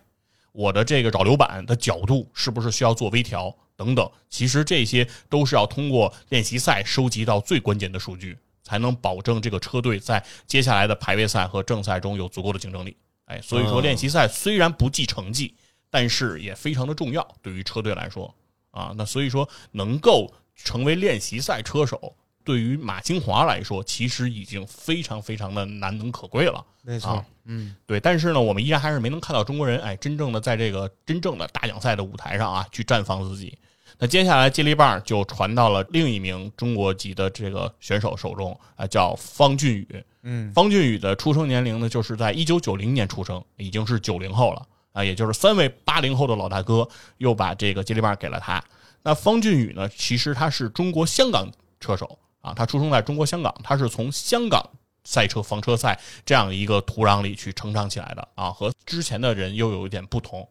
[0.53, 4.11] 我的这个扰流板的角度是不是需要做微调等等。
[4.29, 12.97] 其实这些都是要通过练习赛收集到最关键的数据，才能保证这个车队在接下来的排位赛和正赛中有足够的竞争力。
[13.27, 15.55] 哎，所以说哦练习赛虽然不计成绩，
[15.89, 18.35] 但是也非常的重要，对于车队来说
[18.71, 22.17] 啊，那所以说能够成为练习赛车手，
[22.49, 26.65] 对于马清华来说，其实已经非常非常的难能可贵了。
[26.81, 33.59] 没错，嗯，对，但是呢，我们依然还是没能看到中国人哎，真正的在这个真正的大奖赛的舞台上啊，去绽放自己。
[33.99, 40.05] 那接下来接力棒就传到了另一名中国籍的这个选手手中啊，叫方俊宇。
[40.23, 48.65] 嗯，方俊宇的出生年龄呢，就是在一九九零年出生，已经是九零后了啊，也就是三位八零后的老大哥又把这个接力棒给了他。
[49.03, 51.47] 那方俊宇呢，其实他是中国香港
[51.79, 54.63] 车手啊，他出生在中国香港，他是从香港
[55.05, 60.49] 赛车房车赛这样一个土壤里去成长起来的啊，和之前的人又有一点不同。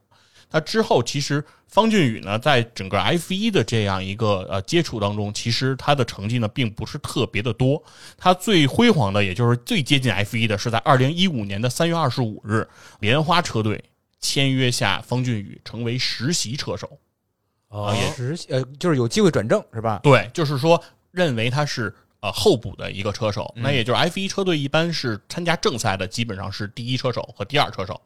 [0.50, 7.84] 那之后，其实方俊宇呢，在整个 F 一的这样一个呃接触当中，其实他的成绩呢，并不是特别的多。
[8.18, 12.66] 他最辉煌的，也就是最接近 F 一的，是在二零一五年的三月二十五日，
[13.02, 13.84] 莲花车队
[14.22, 16.98] 签约下方俊宇，成为实习车手。
[17.68, 20.00] 啊，也实习呃，就是有机会转正是吧？
[20.02, 20.82] 对，就是说
[21.18, 23.52] 认为他是呃候补的一个车手。
[23.58, 28.00] 那也就是 F 一车队一般是参加正赛的，基本上是第一车手和第二车手。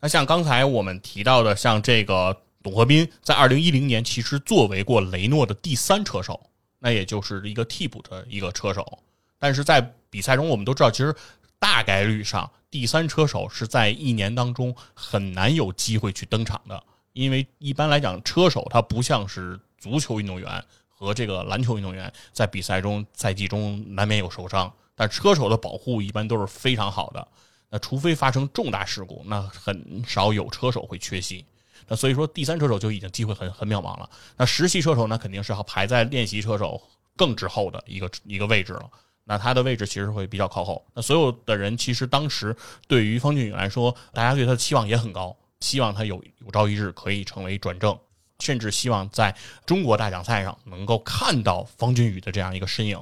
[0.00, 6.48] 那像刚才我们提到的，像这个董和斌，在二零一零年其实作为过雷诺的第三车手，
[6.78, 8.98] 那也就是一个替补的一个车手。
[9.38, 11.14] 但是在比赛中，我们都知道，其实
[11.58, 20.64] 大概率上第三车手是在一年当中很难有机会去登场的，因为一般来讲，车手他不像是足球运动员
[20.96, 27.28] 和这个篮球运动员，在比赛中赛季中难免有受伤，但车手的保护一般都是非常好的。
[27.70, 31.44] 那除非发生重大事故，那很少有车手会缺席。
[31.88, 34.08] 那所以说，第三车手就已经机会很很渺茫了。
[34.36, 36.80] 那实习车手呢，肯定是要排在练习车手
[37.16, 38.88] 更之后的一个一个位置了。
[39.24, 40.86] 那他的位置其实会比较靠后。
[40.94, 47.98] 那所有的人其实当时对于方俊宇来说，大家对他的期望也很高，希望他有有朝一日可以成为转正，
[48.38, 52.98] 甚至希望在中国大奖赛上能够看到方俊宇的这样一个身影。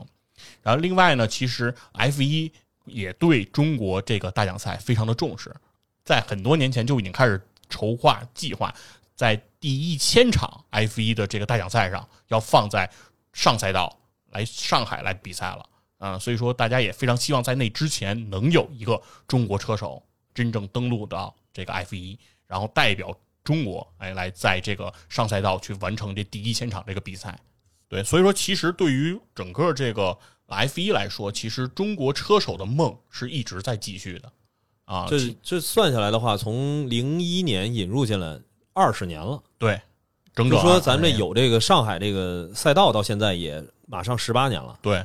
[0.63, 2.53] 然后另外呢，其实 F 一。
[2.85, 5.55] 也对中国这个大奖赛非常的重视，
[6.05, 8.75] 在很多年前就已经开始筹划计划，
[9.15, 12.91] 在第一千场 F 一的这个大奖赛上要放在
[13.33, 13.97] 上赛道
[14.33, 15.65] 来上海来比赛了，
[15.99, 22.19] 嗯，所以说大家也非常希望在那之前能有一个中国车手真正登陆到这个 F 一，
[22.49, 27.39] 然后代表中国哎来在这个上赛道去完成这第一千场这个比赛，
[27.89, 30.19] 对，所以说其实对于整个这个。
[30.49, 34.31] F 一来说，其实中国车手的梦是一直在继续的，
[34.85, 38.39] 啊，这这算下来的话，从零一年引入进来
[38.75, 39.81] 二十年了，对，
[40.35, 45.03] 整整说咱这有这个上海这个赛道到现在也马上十八年了，对，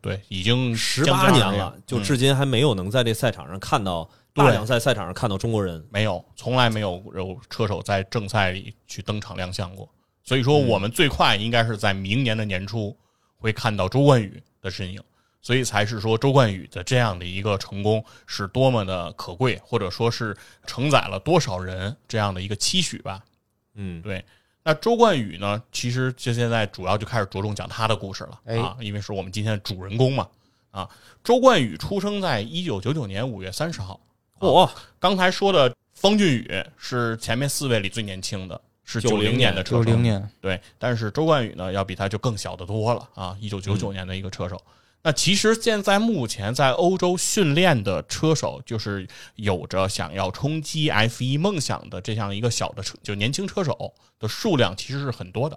[0.00, 9.88] 对，已经十八年了，就至今还没有能在这赛场上看到大奖赛赛场上看到中国人，没有，从来没有有车手在正赛里去登场亮相过，
[10.22, 12.96] 所以说我们最快应该是在明年的年初
[13.36, 14.42] 会看到周冠宇。
[14.62, 15.02] 的身影，
[15.40, 20.36] 所以才是说周冠宇的这样的一个成功是多么的可贵，或者说是
[20.68, 23.20] 承载了多少人这样的一个期许吧。
[23.74, 24.24] 嗯，对。
[24.62, 30.28] 那周冠宇呢，其实就现在主要就开始着重讲他的故事了啊，因为是我们今天的主人公嘛。
[30.70, 30.88] 啊，
[31.24, 33.98] 周冠宇出生在一九九九年五月三十号。
[34.48, 38.60] 哦，刚才说的方俊宇是前面四位里最年轻的。
[38.84, 43.34] 是九零年的车手，九零年对，但是周冠宇呢，要比他就更小的多了啊！
[43.40, 44.60] 一九九九年的一个车手。
[45.02, 55.56] 那其实现在目前在欧洲训练的车手，就是有着想要冲击 F 一梦想的这样一个小的车，就年轻车手的数量其实是很多的。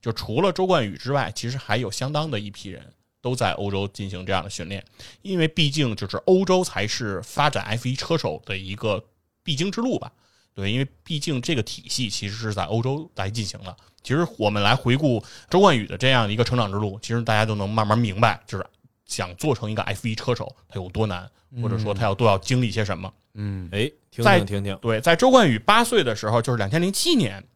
[0.00, 4.84] 就除了周冠宇之外，其实还有相当的一批人都在欧洲进行这样的训练，
[5.22, 9.04] 因为毕竟就是欧洲才是发展 F 一车手的一个
[9.42, 10.12] 必经之路吧。
[10.54, 13.76] 对，因为毕竟这个体系其实是在欧洲来进行的。
[14.02, 18.66] 其实我们来回顾周冠宇的这样一个成长之路，其实大家都能慢慢明白，就是
[19.06, 21.30] 想做成一个 F 一车手，他有多难，
[21.62, 23.12] 或者说他要都要经历些什么。
[23.34, 24.76] 嗯，哎，听听听听。
[24.82, 27.46] 对，在周冠宇八岁的时候，就是两千零七年，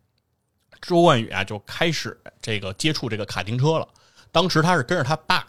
[0.81, 3.88] 周冠宇啊就开始这个接触这个卡丁车了。
[4.31, 5.46] 当时他是跟着他爸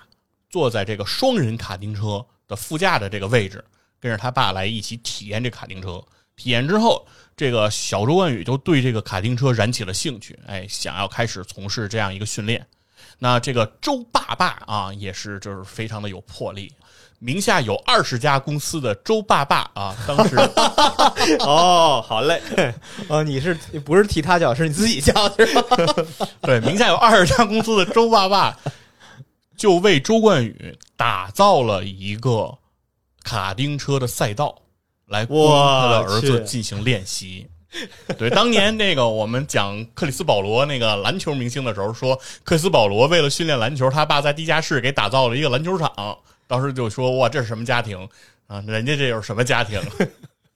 [0.55, 3.61] 坐在这个双人卡丁车的副驾的这个位置，
[3.99, 6.01] 跟着他爸来一起体验这卡丁车。
[6.37, 7.05] 体验之后。
[7.37, 12.65] 这个小周冠宇就对这个卡丁车燃起了兴趣，哎，想要开始从事这样一个训练。
[13.19, 16.71] 那这个周爸爸啊，也是就是非常的有魄力，
[17.19, 20.37] 名下有二十家公司的周爸爸啊，当时
[21.43, 22.41] 哦，好嘞，
[23.09, 25.77] 哦，你是不是替他叫，是你自己叫是吧？
[26.41, 28.57] 对，名下有二十家公司的周爸爸，
[29.57, 32.57] 就为周冠宇打造了一个
[33.23, 34.61] 卡丁车的赛道。
[35.07, 37.47] 来供他的儿子进行练习，
[38.17, 46.17] 对，当年那个我们讲克里斯保罗那个篮球明星的时候，说克里斯保罗为了训练篮球，他爸在地下室给打造了一个篮球场。
[46.47, 48.09] 当时就说哇，这是什么家庭
[48.47, 48.59] 啊？
[48.65, 49.79] 人家这又是什么家庭？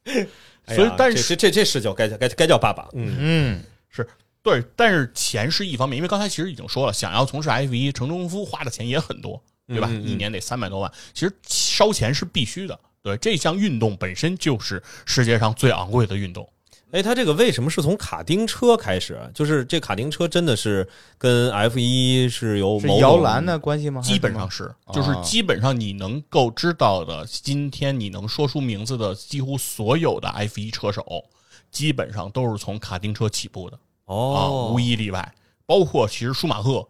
[0.66, 2.90] 所以，但是这这这是叫该该该叫爸爸。
[2.94, 4.08] 嗯嗯，是
[4.42, 9.90] 对，但是钱是一方面，因为刚才其实已经说了，想要从事 F 一，程中夫花的钱也很多，对吧？
[9.90, 12.80] 一年得三百多万，其实烧钱是必须的。
[13.02, 16.48] 对，这项运动本身就是世界上最昂贵的运动。
[16.92, 19.20] 哎，他这个为什么是从卡丁车开始？
[19.34, 20.88] 就是这卡丁车真的是
[21.20, 24.02] 跟 F 一是有某摇篮的关系吗？
[24.02, 31.26] 基本上是，就是基本上你能够知道的，今天你能说出名字的几乎所有的 F 一车手，
[31.70, 33.78] 基本上都是从卡丁车起步的。
[34.10, 35.34] 哦，无一例外，
[35.66, 36.88] 包括其实舒马赫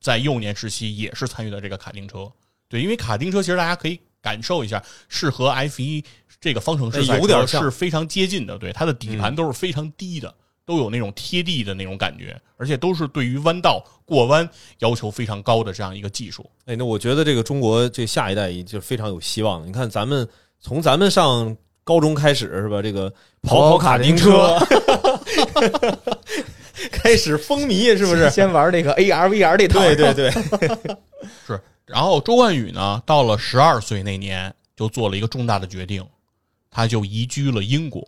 [0.00, 2.30] 在幼年时期也是参与的这个卡丁车。
[2.68, 6.04] 对，因为卡丁车其实大家可以感受一下，是和 F 一。
[6.40, 14.48] 这个方程式有点是非常接近的，对它的底盘都是非常低的，都有那种贴地的那种感觉，而且都是对于弯道过弯
[14.80, 16.50] 要求非常高的这样一个技术。
[16.64, 19.64] 哎，那我觉得这个中国这下一代就非常有希望。
[19.64, 22.80] 你看，咱们从咱们上高中开始是吧？
[22.82, 24.58] 这个跑跑卡丁车
[26.90, 28.28] 开始风靡，是不是？
[28.30, 30.30] 先玩那个 AR VR 这套，对对对，
[31.46, 31.60] 是。
[31.86, 36.04] 然后周冠宇呢，到了十二岁那年，就做了一个重大的决定。
[36.70, 38.02] 他就移居了英国，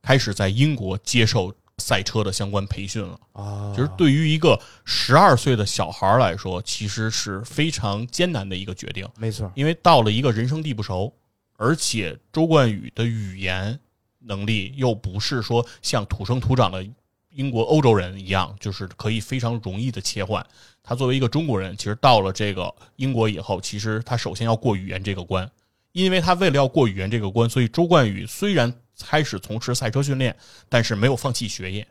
[0.00, 3.18] 开始在英国接受赛车的相关培训了。
[3.32, 9.04] 啊，其实对于一个十二岁的小孩来说，其实是非常艰难的一个决定。
[9.18, 11.12] 没错，因为到了一个人生地不熟，
[11.56, 13.78] 而且周冠宇的语言
[14.20, 16.86] 能力又不是说像土生土长的
[17.30, 20.44] 英国欧洲人一样，就是可以非常容易的切换。
[20.82, 25.50] 他作为一个中国人，其实到了这个英国以后，其实他首先要过语言这个关。
[25.92, 30.36] 因为他为了要过语言这个关，所以周冠宇虽然开始从事赛车训练，
[30.68, 31.86] 但是没有放弃学业。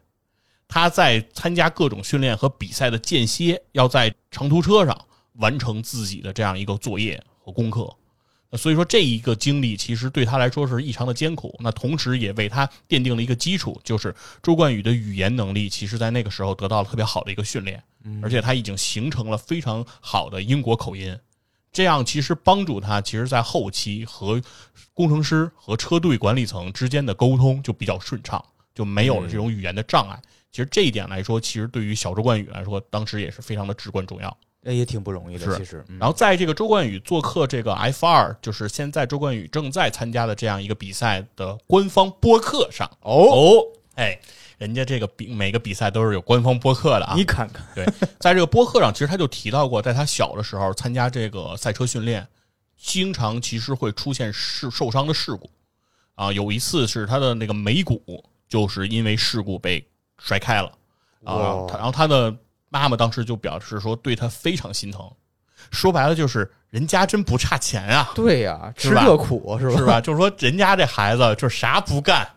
[0.67, 7.91] 他在参加各种训练和比赛的间歇，要在长途车上完成自己的这样一个作业和功课。
[8.57, 11.55] 所以说，这一个经历其实对他来说是异常的艰苦。
[11.59, 17.83] 那同时也为他奠定了一个基础，就是周冠宇的语言能力，其实在那个时候得到了特别好的一个训练，
[18.21, 21.17] 而且他已经形成了非常好的英国口音。
[21.71, 24.41] 这样其实帮助他，其实，在后期和
[24.93, 28.41] 工程师和车队管理层之间的沟通就比较顺畅，
[28.73, 30.17] 就没有了这种语言的障碍。
[30.53, 34.37] 其实这一点来说，其实对于小周冠宇来说，当时也是非常的至关重要。
[34.65, 35.85] 那也挺不容易的，其实。
[35.97, 42.89] 然后在这个周冠宇做客这个 F 二，就是现在周冠宇正在参加的这样一个比赛的官方播客上。
[43.01, 43.61] 哦，
[43.93, 44.19] 哎。
[44.57, 47.61] 人家这个比每个比赛都是有官方播客的啊，你看看。
[47.75, 47.85] 对，
[48.21, 52.25] 在这个播客上，其实他就提到过，在他小的时候参加这个赛车训练，
[52.77, 55.49] 经常其实会出现事受伤的事故
[56.15, 56.31] 啊。
[56.31, 58.01] 有一次是他的那个眉骨，
[58.47, 59.85] 就是因为事故被
[60.19, 60.71] 摔开了
[61.25, 61.67] 啊。
[61.73, 62.33] 然后他的
[62.79, 65.11] 妈妈当时就表示说，对他非常心疼。
[65.71, 68.11] 说白了就是人家真不差钱啊。
[68.15, 69.77] 对呀，吃这苦是吧？
[69.77, 70.01] 是吧？
[70.01, 72.27] 就是说人家这孩子就啥不干，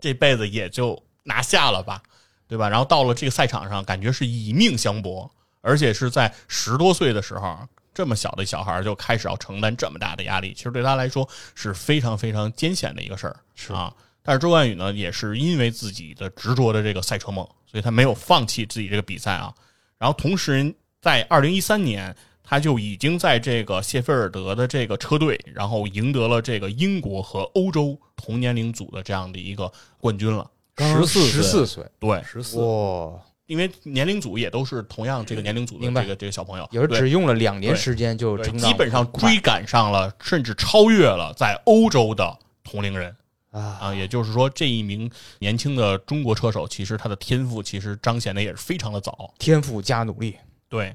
[0.00, 1.00] 这辈子也就。
[1.24, 2.02] 拿下了吧，
[2.48, 2.70] 对吧？
[2.70, 5.30] 然后到了这个赛场上，感觉是以命相搏，
[5.60, 7.58] 而且是在十多岁的时候，
[7.92, 13.92] 这么小的小孩就开始要承担这么大的压力，其实对他来说是非常非常艰险的一个事儿，是啊。
[14.22, 19.52] 但是周冠宇呢，也是因为自己的执着的这个赛车梦，所以他没有放弃自己这个比赛啊。
[19.98, 30.48] 然后同时，在二零一三年，他就已经在这个谢菲尔德的这个车队，然后赢得了这个英国和欧洲同年龄组的这样的一个冠军了。
[30.78, 32.58] 十四十四岁，对，十四。
[32.58, 33.20] 哇！
[33.46, 43.16] 因为年龄组也都是同样这个年龄组的这个这个小朋友，也是只用了两年时间就基本上追赶上了，甚至超越了在欧洲的同龄人
[43.50, 43.94] 啊啊！
[43.94, 50.36] 也就是说，这一名年轻的中国车手，其实他的天赋其实彰显的也是非常的早，天赋加努力。
[50.68, 50.94] 对，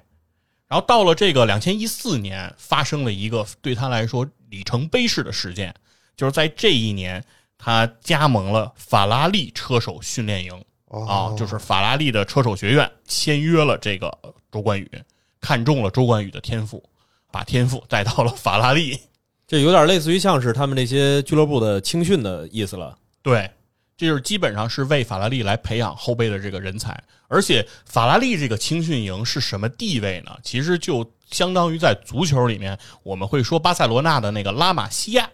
[0.67, 5.73] 然后到了这个两千一四年，发生了一个对他来说里程碑式的事件，
[6.15, 7.23] 就是在这一年。
[7.55, 10.51] 他加盟了法拉利车手训练营
[10.89, 14.11] 啊，就是法拉利的车手学院签约了这个
[14.51, 14.91] 周冠宇，
[15.39, 16.83] 看中了周冠宇的天赋，
[17.31, 18.99] 把天赋带到了法拉利，
[19.47, 22.97] 这有点类似于像是他们那些俱乐部的青训的意思了。
[23.21, 23.49] 对，
[23.97, 30.37] 这就是基本上是为法拉利来培养后备的这个人才，而且法拉利这个青训营是什么地位呢？
[30.43, 35.29] 其实就相当于在足球里面，我们会说巴塞罗那的那个拉玛西亚。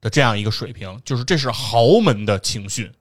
[0.00, 2.92] 的这样一个水平，就是这是豪门的青训，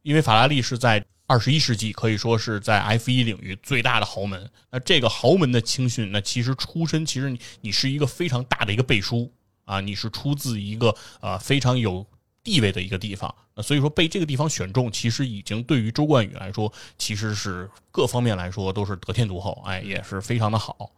[0.00, 4.50] 因为法拉利是在二十一世纪可以说是在 F 一领域最大的豪门。
[4.70, 9.30] 那这个豪门的青训，那其实出身其实你你是一个非常大的一个背书
[9.70, 12.04] 啊，你是出自一个呃非常有
[12.42, 13.32] 地位的一个地方。
[13.54, 20.90] 那所以说被这个地方选中，其实已经对于周冠宇来说，其实是各方面来说都是得天独厚，哎，也是非常的好。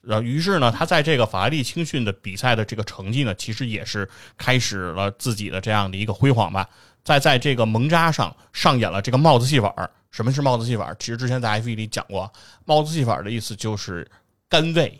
[0.00, 6.68] 然后，于是呢，他在这个法拉利青训的比赛的这个成绩呢，其实也是开始了自己的这样的一个辉煌吧。
[7.02, 9.74] 在在这个蒙扎上上演了这个帽子戏法。
[10.10, 10.94] 什么是帽子戏法？
[10.98, 12.32] 其实之前在 F 一里讲过，
[12.64, 14.10] 帽子戏法的意思就是
[14.48, 14.98] 干位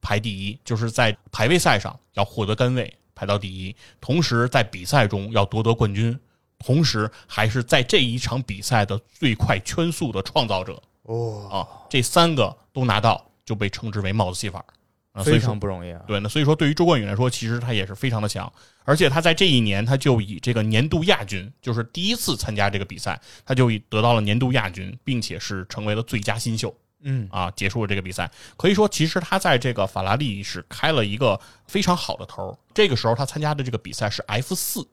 [0.00, 6.18] 排第一，就是在排位赛上要获得杆位排到第一，同时在比赛中要夺得冠军，
[6.58, 10.82] 同时还是在这一场比赛的最快圈速的创造者。
[11.02, 13.26] 哦啊，这三个都拿到。
[13.42, 14.64] 就被称之为帽子戏法，
[15.24, 16.00] 非常不容易啊。
[16.06, 18.52] 对，那所以说对于周冠宇来说，其实他也是非常的强，
[18.84, 26.72] 而且他在这一年他就以这个年度亚军，就是第一次参加这个比赛，他就以得到了年度亚军，并且是成为了最佳新秀。
[27.02, 32.58] 嗯啊，结束了这个比赛，可以说其实他在这个法拉利是开了一个非常好的头。
[32.74, 34.86] 这个时候他参加的这个比赛是 F 四，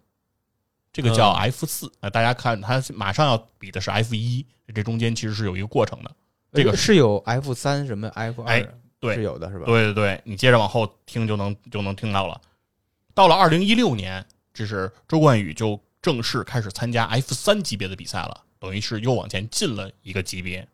[0.94, 6.12] 这个叫 F 四啊，大家看他马上要比的是 F 一，这中间其实是有一个过程的。
[6.54, 9.66] 这个是有 F 三什么 F 二，对，是有的，是吧？
[9.66, 12.40] 对对对，你接着往后听就能就能听到了。
[13.14, 20.68] 到了二零一六年，这是周冠宇就正式开始参加 F 三级别的比赛了，等于是又往前进了一个级别。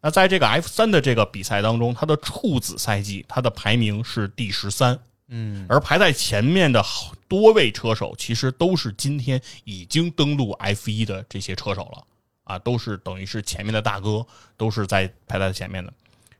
[0.00, 4.98] 那在这个 F 三的这个比赛当中，他的处子赛季他的排名是第十三，
[5.28, 12.04] 嗯，而排在前面的好多位车手，其实都是今天已经登陆 F 一的这些车手了。
[12.44, 14.26] 啊，都是等于是前面的大哥，
[14.56, 15.92] 都是在排在前面的。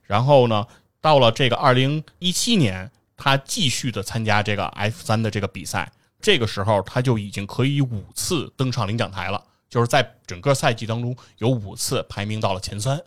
[0.02, 0.66] 然后呢，
[1.00, 13.00] 到了这个二零一七年，他继续的参加这个 F 三的这个比赛，这个时候他就已经可以五次登上领奖台了，就是在整个赛季当中有五次排名到了前三，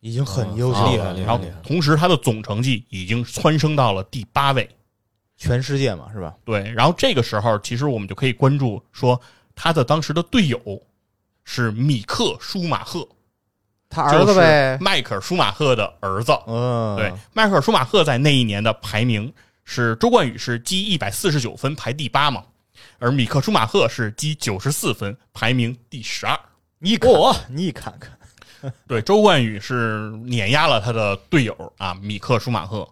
[0.00, 1.14] 已经很优秀了。
[1.20, 4.68] 然后同时他的总成绩已经蹿升到了第八位，
[5.36, 6.34] 全世界嘛，是吧？
[6.44, 6.70] 对。
[6.72, 9.20] 然后这个时候，其实我们就可以关注说
[9.54, 10.60] 他的当时的队友。
[11.42, 13.08] 是米克舒马赫，
[13.88, 16.32] 他儿子呗，迈克尔舒马赫的儿子。
[16.46, 19.32] 嗯，对，迈克尔舒马赫在那一年的排名
[19.64, 22.44] 是周冠宇是积一百四十九分排第八嘛，
[23.00, 26.38] 而米克舒马赫是积九十四分排名第十二。
[26.78, 27.10] 你看，
[27.48, 28.16] 你看看，
[28.88, 32.88] 对，周冠宇是碾压了他的队友啊，米克舒马赫。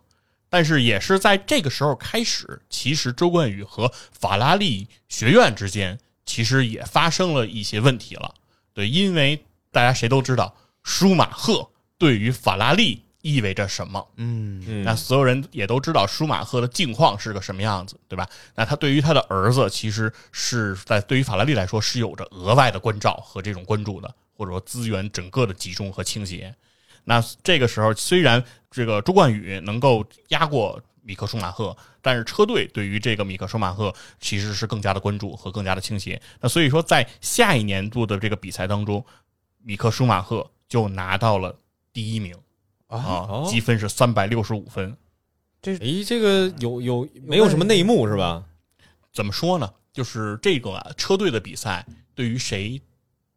[0.48, 5.98] 但是也是在这个时候开始，其实周冠宇和法拉利学院之间。
[6.30, 8.34] 其实也发生了一些问题了，
[8.74, 9.42] 对，因为
[9.72, 18.28] 大家谁都知道舒马赫对于法拉利意味着什么，嗯，那所有人也都知道舒马赫的境况是个什么样子，对吧？
[18.54, 26.54] 那他对于他的儿子，其实是在对于法拉利来说是有着额外的关照和这种关注的，或者说资源整个的集中和倾斜。
[27.04, 30.82] 那这个时候，虽然这个周冠宇能够压过。
[31.00, 36.20] 米克舒马赫，但是车队对于这个米克舒马赫其实是更加的关注和更加的倾斜。
[36.38, 39.02] 那所以说，在下一年度的这个比赛当中，
[39.62, 41.58] 米克舒马赫就拿到了
[41.94, 42.36] 第一名
[42.88, 44.96] 啊，积分是三百六十五分。
[45.62, 48.44] 这诶，这个有有没有什么内幕是吧？
[49.12, 49.72] 怎么说呢？
[49.92, 52.82] 就是这个车队的比赛对于谁？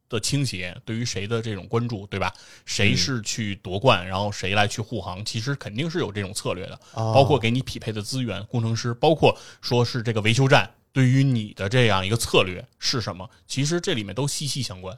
[0.10, 2.34] 的倾斜对于谁的这种关注，对吧？
[2.66, 14.98] 谁是去夺冠，然后谁来去护航，其实肯定是有这种策略的，包括给你匹配的资源、工程师，包括说是这个维修站对于你的这样一个策略是什么，其实这里面都息息相关。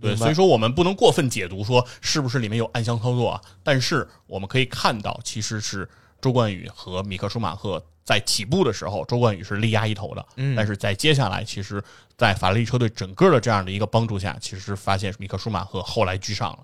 [0.00, 5.88] 对，所以说我们不能过分解读说是不是里面有暗箱操作啊，但是我们可以看到，其实是
[6.20, 7.84] 周冠宇和米克舒马赫。
[8.04, 11.82] 在起步的时候，周冠宇是力压一头的，嗯，但是在接下来，其实，
[12.16, 16.58] 在法拉利车队整个的这样的一个帮助下，其实发现米克舒马赫后来居上了。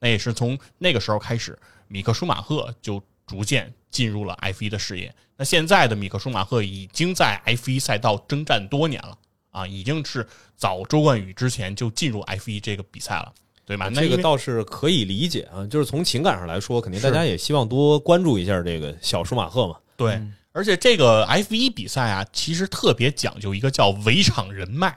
[0.00, 1.56] 那也是从那个时候开始，
[1.86, 5.14] 米克舒马赫就逐渐进入了 F 一的视野。
[5.36, 9.16] 那现在的米克舒马赫已经在 F 一赛道征战多年了
[9.52, 10.26] 啊，已经是
[10.56, 13.32] 早周冠宇之前就进入 F 一这个比赛了，
[13.64, 13.88] 对吧？
[13.90, 20.20] 这个倒是可以理解啊，就是从情感上来说，肯定大家也希望多关注一下这个小舒马赫嘛，对。
[20.54, 24.94] 而且这个 F 一比赛啊，其实特别讲究一个叫围场人脉，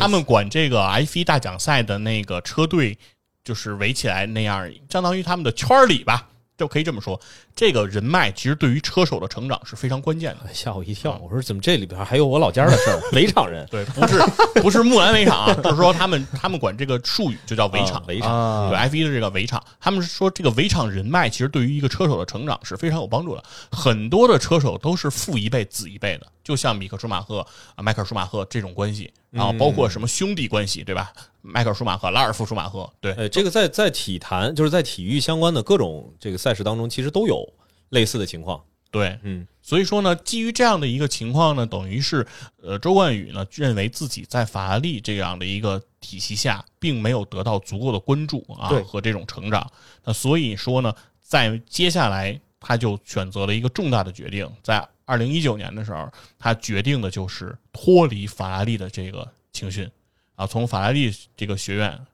[0.00, 2.96] 他们管这个 F 一大奖赛的那个车队，
[3.44, 6.28] 就是围起来那样，相当于他们的圈里吧。
[6.56, 7.20] 就可以这么说，
[7.58, 10.48] 这个人脉其实对于车手的成长是非常关键的。
[10.54, 13.02] 吓我一跳，我说怎么这里边还有我老家的事儿？
[13.12, 14.22] 围场人对，不是
[14.62, 23.42] 不是木兰围场，就是说他们他们管这个术语就叫围场，围场对 F 一的这个围场，他们是说这个围场人脉其实对于一个车手的成长是非常有帮助的。
[23.72, 27.44] 很多的车手都是父一辈子一辈的，就像米克舒马赫
[27.74, 31.12] 啊、迈克尔舒马赫这种关系，然后包括什么兄弟关系，对吧？
[31.40, 37.47] 迈克尔舒马赫、拉尔夫舒马赫，对，呃，这个在在体坛，就是在体育相关的各种这个赛事当中，其实都有
[37.90, 38.62] 类似的情况。
[38.90, 42.26] 对，嗯，所以说呢，基于这样的一个情况呢，等于是
[42.62, 49.70] 呃，周冠宇呢认为自己在法拉利这样的一个体系下，并没有得到足够的关注啊对和这种成长。
[50.04, 59.86] 那所以说呢，在接下来他就选择了一个重大的决定，在二零一九年的时候，他决定的就是脱离法拉利的这个青训
[60.34, 62.06] 啊，从法拉利这个学院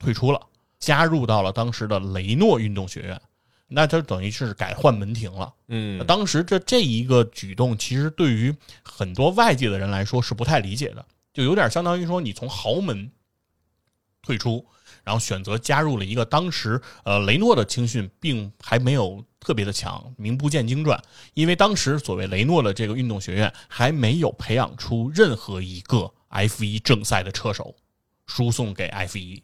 [0.00, 0.40] 退出了，
[0.80, 3.20] 加入到了当时的雷诺运动学院。
[3.68, 5.52] 那他等于是改换门庭了。
[5.68, 11.04] 嗯，当时这这一个举动，其实对于很多外界的人来说是不太理解的，
[11.34, 13.10] 就有点相当于说你从豪门
[14.22, 14.64] 退出，
[15.04, 21.00] 然后选择加入了一个当时呃雷诺的青训，并还没有特别的强，名不见经传，
[21.34, 27.74] 因为当时所谓雷诺的这个运动学院还没有培养出任何一个 F 一正赛的车手，
[28.26, 29.42] 输送给 F 一。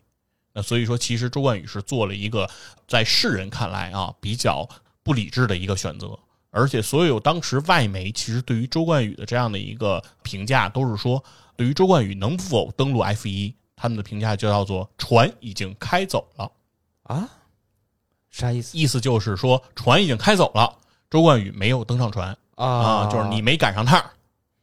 [0.54, 2.48] 那所以说，其实周冠宇是做了一个
[2.86, 4.66] 在世人看来啊比较
[5.02, 6.16] 不理智的一个选择，
[6.50, 11.22] 而且所有当时外媒其实对于周冠宇的这样的一个评价都是说，
[11.56, 16.52] 对于周冠宇能否登陆 F 一，他们的评价就叫做船已经开走了
[17.02, 17.28] 啊，
[18.30, 18.78] 啥意思？
[18.78, 20.78] 意思就是说船已经开走了，
[21.10, 24.00] 周冠宇没有登上船啊，就是你没赶上趟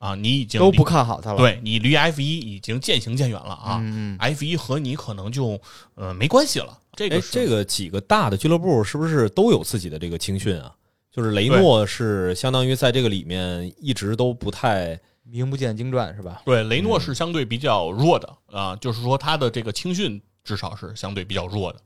[0.02, 5.62] 啊，你已经都不看好他了，对你离 F 一已经渐行渐远了啊、嗯，f 一和你可能就
[5.94, 6.76] 呃没关系了。
[6.94, 10.74] 这个这个几个大的俱乐部是不是都有自己的这个青训啊？
[11.12, 16.42] 就是雷诺是相当于在这个里面一直都不太名不见经传是吧？
[16.46, 21.80] 对雷诺是相对比较弱的啊、就是说他的这个青训至少是相对比较弱的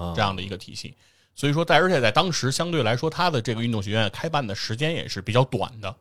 [0.00, 0.94] 啊这样的一个体系。
[1.34, 5.94] 所以说，在而且在当时相对来说，他的这个运动学院开办的时间也是比较短的。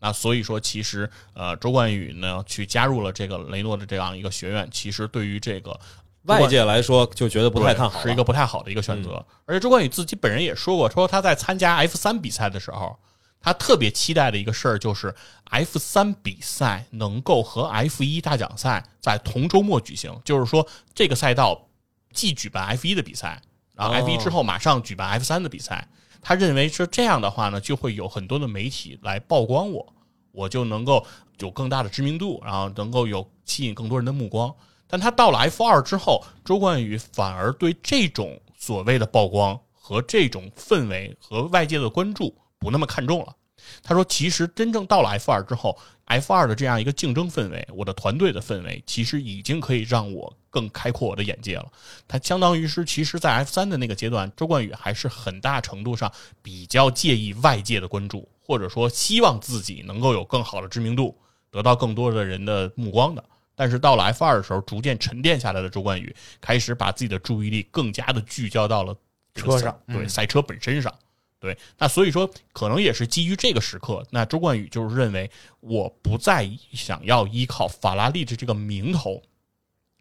[0.00, 5.78] 那所以说，其实呃，周冠宇呢去加入了这个雷诺的这样一个学院，其实对于这个
[6.22, 9.24] 外界来说就觉得不太看好是一个不太好的一个选择。
[9.44, 12.96] 而且周冠宇自己本人也说过，说他在参加 F 三比赛的时候，
[13.40, 15.12] 他特别期待的一个事儿就是
[15.44, 21.68] F 三比赛能够和 F 一大奖赛在同周末举行，就是说这个赛道
[22.12, 23.42] 既举办 F 一的比赛，
[23.74, 25.88] 然后哦 F 一之后马上举办 F 三的比赛。
[26.20, 29.94] 他认为是这样的话呢，就会有很多的媒体来曝光我，
[30.32, 31.06] 我就能够
[31.38, 34.54] 有更大的知名度，然后能够有吸引更多人的目光。
[34.86, 43.34] 但他到了 F 二之后，周冠宇反而对这种所谓的曝光和这种氛围和外界的关注不那么看重了。
[43.82, 51.66] 他说：“其实真正到了 F 二之后，F 二的这样一个竞争氛围，我的团队的氛围，其实已经可以让我更开阔我的眼界了。
[52.06, 56.12] 他相当于是，其实，在 F 三的那个阶段，周冠宇还是很大程度上
[56.42, 61.16] 比较介意外界的关注，或者说希望自己能够有更好的知名度，
[61.50, 63.24] 得到更多的人的目光的。
[63.54, 68.96] 但是到了 F 二的时候，逐渐沉淀下来的周冠宇开始把自己的注意力更加的聚焦到了
[69.34, 70.94] 车上嗯对赛车本身上。
[71.40, 75.30] 对，那所以说，可能也是基于这个时刻，那周冠宇就是认为，
[75.60, 79.22] 我不再想要依靠法拉利的这个名头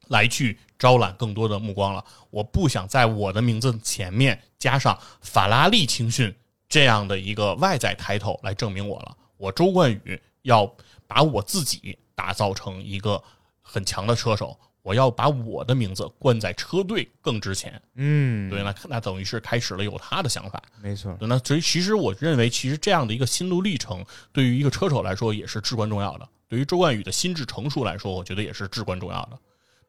[0.07, 2.03] 来去招揽更多的目光了。
[2.31, 6.33] 我不想在我的名字前面加上法拉利青训
[6.67, 9.15] 这样的一个外在抬头来证明我了。
[9.37, 10.73] 我周冠宇要
[11.05, 13.23] 把我自己打造成一个
[13.61, 14.57] 很强的车手，
[14.87, 17.81] 我要把我的名字冠在车队更值钱。
[17.95, 20.63] 嗯，对，那那等于是开始了有他的想法。
[20.81, 26.29] 没错，对，那所以其实我认为，其实这样的一个心路历程，对于一个车手来说也是至关重要的。
[26.47, 29.37] 对于周冠宇的心智成熟来说，我觉得也是至关重要的。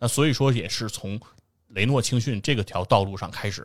[0.01, 1.21] 那所以说，也是从
[1.69, 3.65] 雷诺青训这个条道路上开始，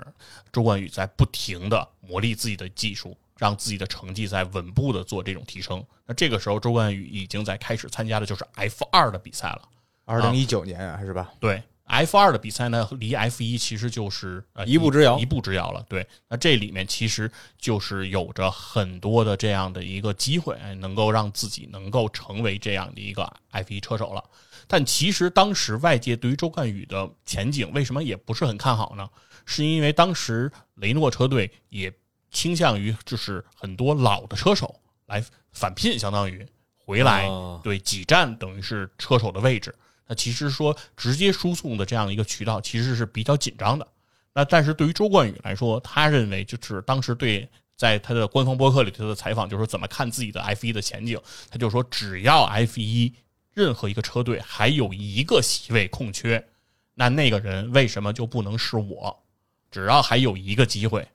[0.51, 5.83] 周冠宇在不停的磨砺自己的技术，让自己的成绩在稳步的做这种提升。
[6.05, 9.69] 那这个时候，周冠宇已经在开始参加的就是 F 二的比赛了。
[10.05, 11.31] 二零一九年啊，是吧？
[11.39, 15.85] 对，F 二的比赛呢，离 F 一其实就是呃一步之遥一步之遥了。
[15.87, 24.23] 对，那这里面其实就是有着很多的这样的一个机会，哎能够让自己能够成为这样的一个 F 一车手了。
[24.67, 29.09] 但其实当时外界对于周冠宇的前景为什么也不是很看好呢？
[29.45, 31.93] 是因为当时雷诺车队也
[32.31, 36.45] 倾向于就是很多老的车手来返聘，相当于
[36.77, 39.75] 回来哦对挤占等于是车手的位置。
[40.07, 43.87] 那其实说直接输送的这样一个渠道其实是比较紧张的。
[44.33, 53.13] 那但是对于周冠宇来说，他认为就是当时对在他的官方博客里头的采访，就是怎么看自己的 F 一的前景，他就说只要 F 一
[53.53, 56.47] 任何一个车队还有一个席位空缺，
[56.95, 59.23] 那那个人为什么就不能是我？
[59.69, 61.07] 只要还有一个机会，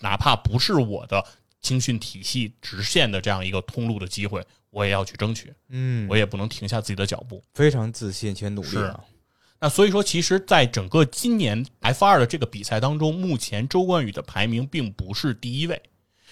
[0.00, 1.24] 哪怕不是我的
[1.60, 4.44] 青训体系直线的这样一个通路的机会，
[4.76, 7.42] 我也要去争取，嗯，我也不能停下自己的脚步。
[7.54, 9.02] 非常自信且努力啊。
[9.58, 15.82] 那所以说，其实，在整个今年 F 二的这个比赛当中，目前周冠宇的排名并不是第一位，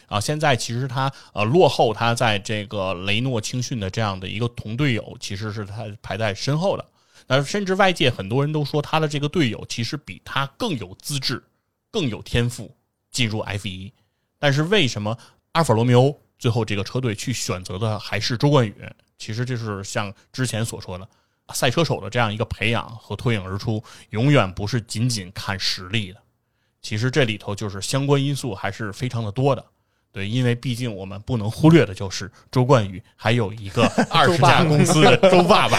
[0.09, 6.85] 啊，现在其实他呃落后他在这个雷诺青训的这样的一个同队友，其实是他排在身后的。
[7.27, 11.43] 那甚至外界很多人都说他的这个队友其实比他更有资质、
[11.91, 12.77] 更有天赋
[13.11, 13.91] 进入 F 一。
[14.39, 15.17] 但是为什么
[15.53, 18.75] 阿尔法罗密欧最后这个车队去选择的还是周冠宇？
[19.17, 21.09] 其实这是像之前所说的，
[21.55, 26.21] 赛车手的这样一个培养和脱颖而出，永远不是仅仅看实力的。
[26.83, 29.65] 其实这里头就是相关因素还是非常的多的。
[30.13, 35.79] 对，因为毕竟我们不能忽略的就是周冠宇还有一个 二十家公司的周爸爸，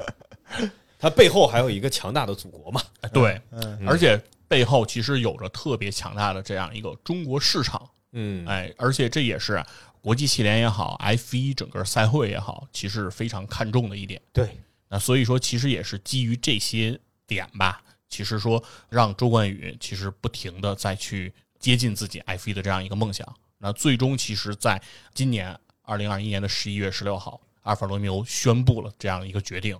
[0.98, 2.82] 他背后还有一个强大的祖国嘛。
[3.12, 3.40] 对，
[3.86, 7.88] 而且背后其实有着特别强大的这样一个中国市场。
[8.12, 9.64] 嗯，哎，而且这也是
[10.00, 14.20] 国际汽联也好，F 一整个赛会也好，其实非常看重的一点。
[14.32, 23.26] 对，那所以说，其实也是基于这些点吧，其实说让周冠宇其实不停的再去接近自己 F 一的这样一个梦想。
[23.58, 24.80] 那最终，其实在
[25.12, 29.78] 今年二零二一年的十一月十六号，阿尔法罗密欧宣布了这样一个决定。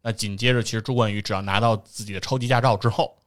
[0.00, 3.18] 那紧接着，其实周冠宇只要拿到自己的超级驾照之后，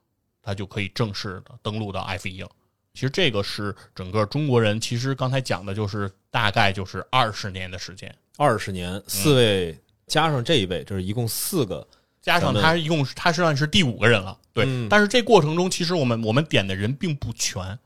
[0.42, 2.50] 他就可以正式的登陆到 F 一了。
[2.94, 9.78] 其实这个是整个中国人，其实刚才讲的就是大概就是二十年的时间，二十年，四位
[10.08, 11.88] 加上这一位，就是一共四个，
[12.22, 14.38] 加上他一共他实际上是第五个人了。
[14.54, 17.78] 对，但是这过程中，其实我们我们点的人并不全。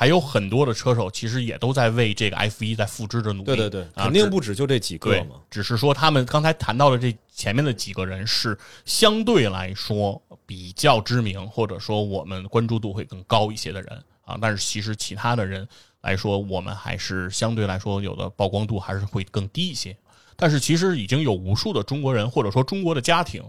[0.00, 3.46] 还有很多的车手，其实也都在为这个 F 一在付之着努力。
[3.46, 5.34] 对对对，肯定不止就这几个嘛。
[5.50, 14.38] 只是说他们刚才谈到的这前面的几个人是相对来说比较知名，或者说我们关注度会更高一些的人啊。
[14.40, 15.66] 但是其实其他的人
[16.02, 19.96] 来说，我们还是相对来说有的曝光度还是会更低一些。
[20.36, 23.42] 但是其实已经有无数的中国人，或者说中国的家庭，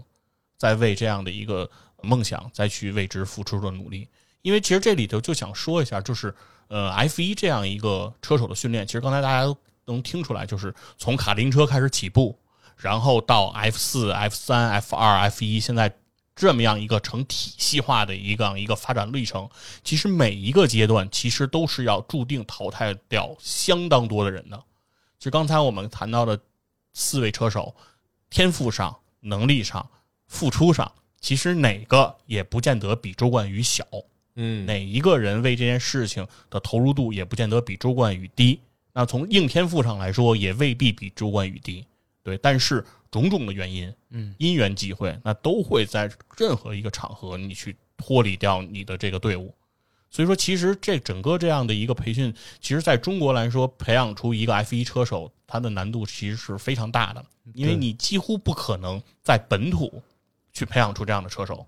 [0.58, 1.70] 在为这样的一个
[2.02, 4.08] 梦想再去为之付出着努力。
[4.42, 6.34] 因为其实这里头就想说一下，就是
[6.68, 12.36] 呃，F 一这样一个车手的训练，其实刚才大家都能听出来，就是从卡丁车开始起步，
[12.76, 15.94] 然后到 F 四、F 三、F 二、F 一，现在
[16.40, 19.46] 这么样一个成体系化的一个一个发展历程。
[19.84, 24.64] 其实每一个阶段，其实都是要注定淘汰掉相当多的人的。
[25.18, 26.40] 就刚才我们谈到的
[26.94, 27.74] 四位车手，
[28.30, 29.86] 天赋上、能力上、
[30.28, 33.84] 付出上，其实哪个也不见得比周冠宇小。
[34.36, 38.58] 嗯，哪一个人为这件事情的投入度也不见得比周冠宇低，
[38.94, 41.84] 那从硬天赋上来说也未必比周冠宇低，
[42.30, 42.38] 对。
[42.38, 49.54] 但是种种的原因，嗯，因缘际会，那都会在任何一个场合你去脱离掉你的这个队伍。
[50.12, 57.24] 所以说，其实这整个这样的一个培训，其实在中国来说，培养出一个 F 一车手，它的难度其实是非常大的，
[57.54, 60.02] 因为你几乎不可能在本土
[60.52, 61.64] 去培养出这样的车手。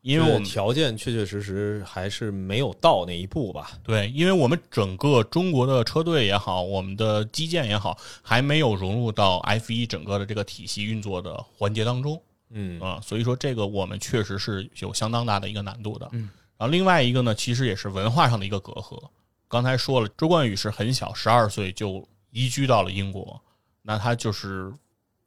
[0.00, 3.72] 因为我们条件确确实实还是没有到那一步吧。
[3.82, 12.20] 对，因为我们整个中国的车队也好，我们的基建也好，还没有融入到 F 一整个的这个体系运作的环节当中。
[12.50, 16.08] 嗯啊，所以说这个我们确实是有相当大的一个难度的。
[16.12, 19.02] 嗯，然后另外一个呢，其实也是文化上的一个隔阂。
[19.48, 23.40] 刚才说了，周冠宇是很小，十二岁就移居到了英国，
[23.82, 24.72] 那他就是。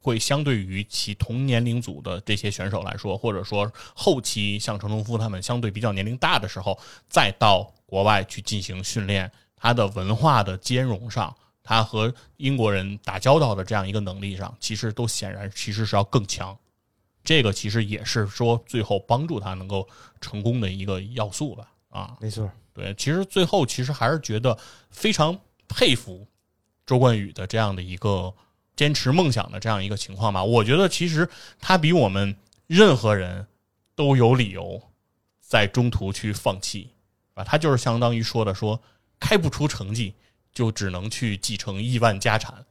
[0.02, 6.76] 会相对于其同年龄组的这些选手来说，或者说后期像陈忠夫他们相对比较年龄大的时候，
[7.08, 11.32] 再到国外去进行训练，他的文化的兼容上，
[11.62, 16.58] 他和英国人打交道的这样一个能力上，其实都显然其实是要更强。
[17.22, 19.88] 这个其实也是说最后帮助他能够
[20.20, 21.72] 成功的一个要素吧。
[21.90, 24.58] 啊，没错，对，其实最后其实还是觉得
[24.90, 25.38] 非常
[25.68, 26.26] 佩服
[26.84, 28.34] 周冠宇的这样的一个。
[28.74, 31.28] 坚持梦想的这样一个情况吧，我觉得其实
[31.60, 32.34] 他比我们
[32.66, 33.46] 任何人
[33.94, 34.80] 都有理由
[35.40, 36.88] 在中途去放弃，
[37.34, 38.80] 啊，他就是相当于说的说
[39.20, 40.14] 开不出成绩，
[40.52, 42.64] 就只能去继承亿万家产。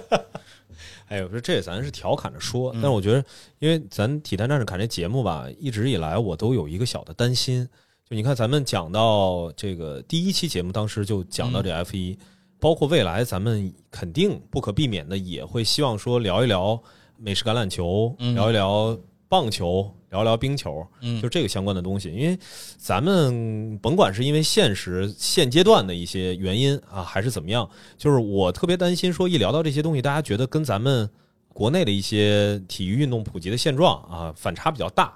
[1.08, 3.24] 哎，我说这咱是调侃着说，但是我觉得，
[3.58, 7.66] 因为咱体坛战士侃这节目吧，一直以来我都有一个小的担心，
[8.08, 12.16] 就你看咱们讲到这个第一期节目，当时就讲到这 F 一。
[12.60, 16.80] 包括未来，咱们肯定不可避免的也会希望说聊一聊
[17.16, 18.98] 美式橄榄球，聊一聊
[19.28, 20.86] 棒球，聊一聊冰球，
[21.22, 22.12] 就这个相关的东西。
[22.12, 22.38] 因为
[22.76, 31.08] 咱们甭管是因为现实现阶段的一些原因啊，还是怎么样，就是我特别担心说一聊到这些东西，大家觉得跟咱们
[31.52, 35.14] 国内的一些体育运动普及的现状啊反差比较大，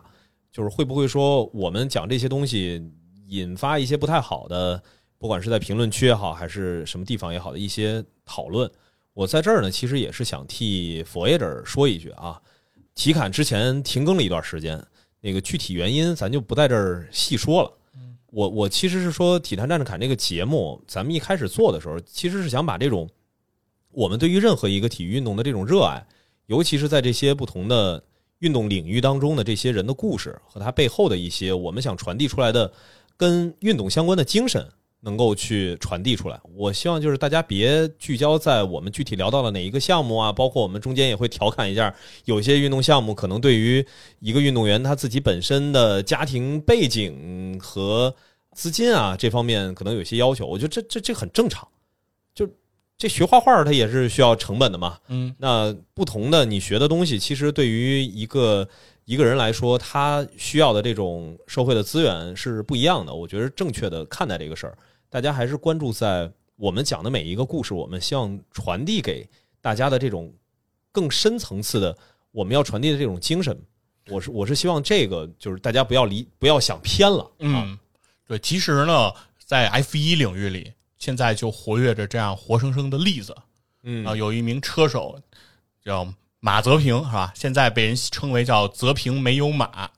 [0.50, 2.82] 就是会不会说我们讲这些东西
[3.28, 4.82] 引发一些不太好的。
[5.24, 8.70] 不管是在评论区也好，还是什么地方也好的一些讨论，
[9.14, 12.38] 我在这儿呢，其实也是想替佛爷这儿说一句啊。
[12.94, 14.78] 体坎之前停更了一段时间，
[15.22, 17.72] 那个具体原因咱就不在这儿细说了。
[18.26, 23.08] 我我其实是说《体坛战士侃》这个节目，咱们一开始做的时候，其实是想把这种
[23.92, 26.06] 我们对于任何一个体育运动的这种热爱，
[26.48, 28.04] 尤其是在这些不同的
[28.40, 32.70] 运动领域当中的这些人的故事和他背后的一些我们想传递出来的
[33.16, 34.70] 跟运动相关的精神，
[35.04, 36.40] 能够去传递出来。
[36.56, 41.94] 我希望就是大家别聚焦在我们具体聊到了哪一个项目啊，包括我们中间也会调侃一下，
[42.24, 43.86] 有些运动项目可能对于
[44.18, 48.14] 一个运动员他自己本身的家庭背景和
[48.52, 50.46] 资金啊这方面可能有些要求。
[50.46, 51.68] 我觉得这这这很正常，
[52.34, 52.48] 就
[52.96, 54.98] 这学画画它也是需要成本的嘛。
[55.08, 58.66] 嗯那不同的你学的东西，其实对于一个
[59.04, 63.12] 一个人来说，他需要的这种社会的资源是不一样的。
[63.12, 64.78] 我觉得正确的看待这个事儿，
[65.14, 69.24] 大家还是关注在我们讲的每一个故事，我们希望传递给
[69.60, 70.34] 大家的这种
[70.90, 71.96] 更深层次的
[72.32, 73.56] 我们要传递的这种精神。
[74.08, 77.22] 我是我是希望这个就是大家不要离不要想偏了。
[77.22, 77.78] 啊，嗯，
[78.26, 83.36] 对，其实呢，在 F 一领域里，现在就活跃着这样活生生的例子
[83.84, 85.16] 嗯啊，有一名车手
[85.80, 87.32] 叫马泽平，是吧？
[87.36, 89.90] 现在被人称为叫泽平没有马啊，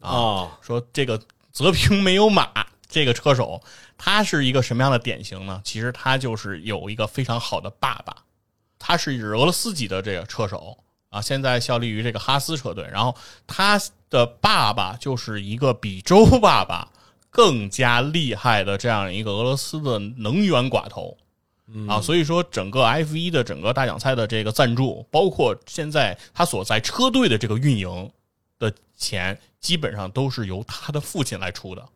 [0.00, 1.18] 啊，说这个
[1.52, 3.62] 泽平没有马这个车手，
[3.98, 5.60] 他是一个什么样的典型呢？
[5.64, 8.16] 其实他就是有一个非常好的爸爸，
[8.78, 10.78] 他是俄罗斯籍的这个车手
[11.10, 12.88] 啊，现在效力于这个哈斯车队。
[12.90, 13.14] 然后
[13.46, 13.78] 他
[14.08, 16.88] 的爸爸就是一个比周爸爸
[17.28, 21.18] 更加厉害的这样一个俄罗斯的能源寡头。
[21.86, 28.10] 啊，所以说整个 F 一的整个大奖赛的这个赞助，包括现在他所在车队的这个运营
[28.58, 31.86] 的钱，基本上都是由他的父亲来出的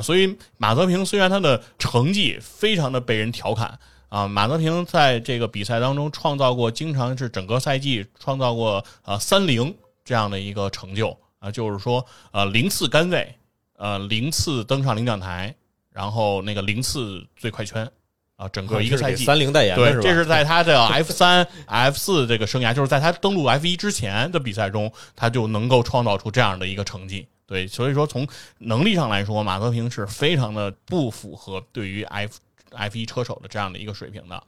[0.00, 0.02] 啊。
[0.02, 3.78] 所以马泽平虽然他的成绩非常的被人调侃
[4.08, 9.74] 啊，马泽平在这个比赛当中创造过，经常是整个赛季创造过呃三零
[10.04, 13.36] 这样的一个成就啊，就是说呃零次杆位，
[13.76, 15.54] 呃零次登上领奖台，
[15.92, 17.88] 然后那个零次最快圈
[18.34, 19.92] 啊，整个一个赛季三菱代言对？
[20.02, 27.28] 这是在他的 F 三、F 四这个生涯，就是在他登陆 F 一之前的比赛中，他就能够创造出这样的一个成绩。
[27.50, 28.24] 对，所以说从
[28.58, 32.38] 能力上来说，马泽平是非常的不符合对于 F
[32.70, 34.40] F 一车手的这样的一个水平的，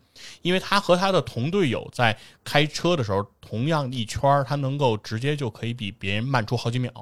[0.42, 6.92] 因为他和他的同队友在开车的时候，同样一圈他能够直接就可以比别人慢出好几秒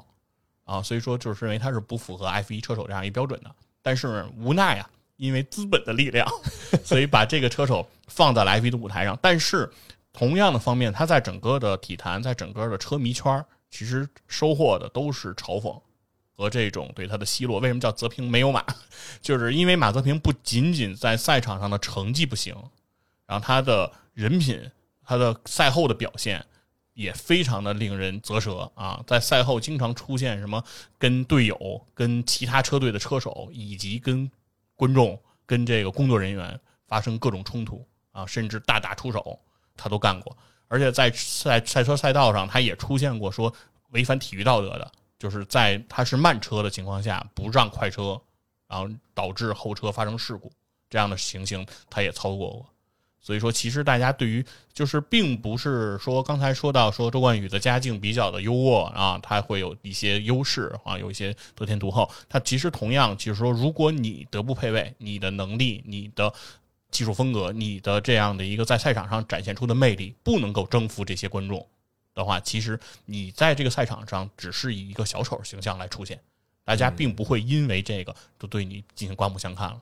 [0.63, 3.51] 啊，所以说就是认为他是不符合 F 一车手这样一标准的。
[3.83, 6.27] 但是无奈啊，因为资本的力量，
[6.83, 9.15] 所以把这个车手放在了 F 1的舞台上。
[9.21, 9.71] 但是
[10.11, 15.79] 同样的方面，他在整个的体坛，在整个的车迷圈，其实收获的都是嘲讽
[16.35, 17.59] 和这种对他的奚落。
[17.59, 18.65] 为什么叫泽平没有马？
[19.21, 22.55] 就是因为马泽平不仅仅在赛场上的成绩不行，
[23.25, 24.71] 然后他的人品，
[25.03, 26.45] 他的赛后的表现。
[26.93, 29.01] 也非常的令人啧舌啊！
[29.07, 30.61] 在赛后经常出现什么
[30.99, 34.29] 跟队友、跟其他车队的车手以及跟
[34.75, 39.39] 观众、跟这个工作人员发生各种冲突啊，甚至大打出手，
[39.77, 40.37] 他都干过。
[40.67, 43.51] 而且在赛赛车赛道上，他也出现过说
[43.91, 44.91] 违反体育道德的，
[45.21, 48.19] 就是在他是慢车的情况下不让快车，
[48.67, 50.51] 然后导致后车发生事故
[50.89, 52.65] 这样的情形，他也操作过。
[53.21, 54.43] 所以说，其实大家对于
[54.73, 62.09] 就是并不是说刚才说到说周冠宇的家境比较的优渥啊，他会有一些优势啊，有一些得天独厚。
[62.27, 66.33] 他其实同样就是说，如果你德不配位，你的能力、你的
[66.89, 71.63] 技术风格、你的这样的一个在赛场上展现出的魅力不能够征服这些观众
[72.21, 76.19] 的话，其实你在这个赛场上只是以一个小丑形象来出现，
[76.63, 79.81] 大家并不会因为这个就对你进行刮目相看了。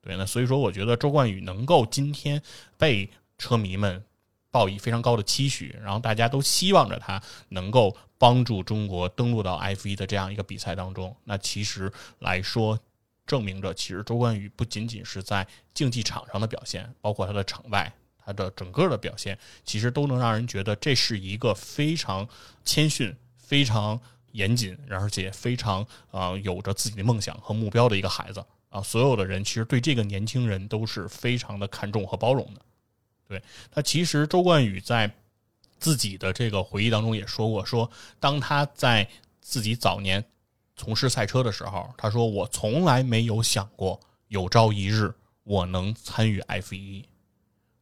[0.00, 2.40] 对，那所以说，我觉得周冠宇能够今天
[2.78, 4.02] 被车迷们
[4.50, 7.20] 抱以非常高的期许，然后大家都希望着他
[7.50, 11.14] 能够帮助中国登陆到 F 一的这样一个比赛当中。
[11.24, 12.78] 那其实来说，
[13.26, 17.92] 证明着其实周冠宇不仅仅是在竞技场上的表现，包括他的场外，
[18.30, 22.28] 他的整个的表现，其实都能让人觉得这是一个非常
[22.64, 24.00] 谦逊、非常
[24.32, 28.44] 严谨，而且非常呃有着自己的梦想和目标的一个孩子。
[28.68, 32.60] 啊，所有的人其实对这个年轻人都是非常的看重和包容的。
[33.26, 35.12] 对他，其实周冠宇在
[35.78, 39.08] 自己的这个回忆当中也说过，说当他在
[39.40, 40.24] 自己早年
[40.76, 45.12] 从事赛车的时候，他说：“我从来没有想过有朝一日
[45.42, 47.04] 我能参与 F 一。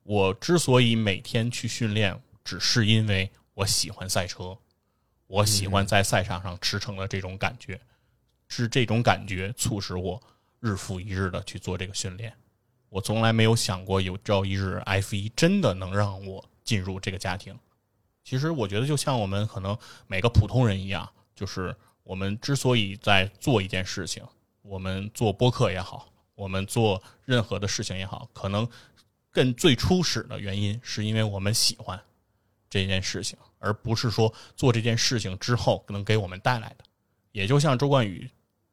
[0.09, 4.57] 我之所以每天去训练，只是因为我喜欢赛车，
[5.27, 7.79] 我喜欢在赛场上驰骋的这种感觉，
[8.49, 10.19] 是这种感觉促使我。”
[10.61, 12.33] 日复一日的去做这个训练，
[12.89, 17.57] 我从来没有想过有朝一日 F 一真的能让我进入这个家庭。
[18.25, 24.25] 其实我觉得就像我们可能每个普通人一样，就是我们之所以在做一件事情，
[24.63, 28.69] 我们做播客也好，我们做任何的事情也好，可能
[29.39, 32.01] 更最初始的原因是因为我们喜欢
[32.69, 36.85] 这件事情，而不是说做这件事情之后能给我们带来的。
[37.31, 38.29] 也就像周冠宇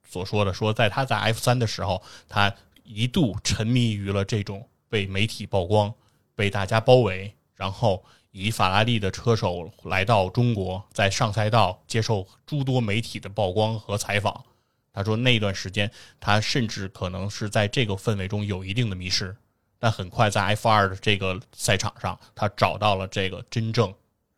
[0.09, 2.51] 所说的，说在他在 F 三的时候，他
[2.83, 5.93] 一度沉迷于了这种被媒体曝光、
[6.33, 14.43] 被大家包围，然后以法拉利的车手来到中国，在上赛道接受诸多媒体的曝光和采访。
[14.91, 19.37] 他说那段时间，他甚至可能是在这个氛围中有一定的迷失，
[19.85, 23.93] 但很快在 F 二的这个赛场上，他找到了这个真正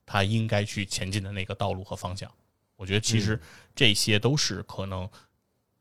[0.06, 2.30] 他应该去前进的那个道路和方向。
[2.76, 3.40] 我觉得其实
[3.74, 5.10] 这些都是可能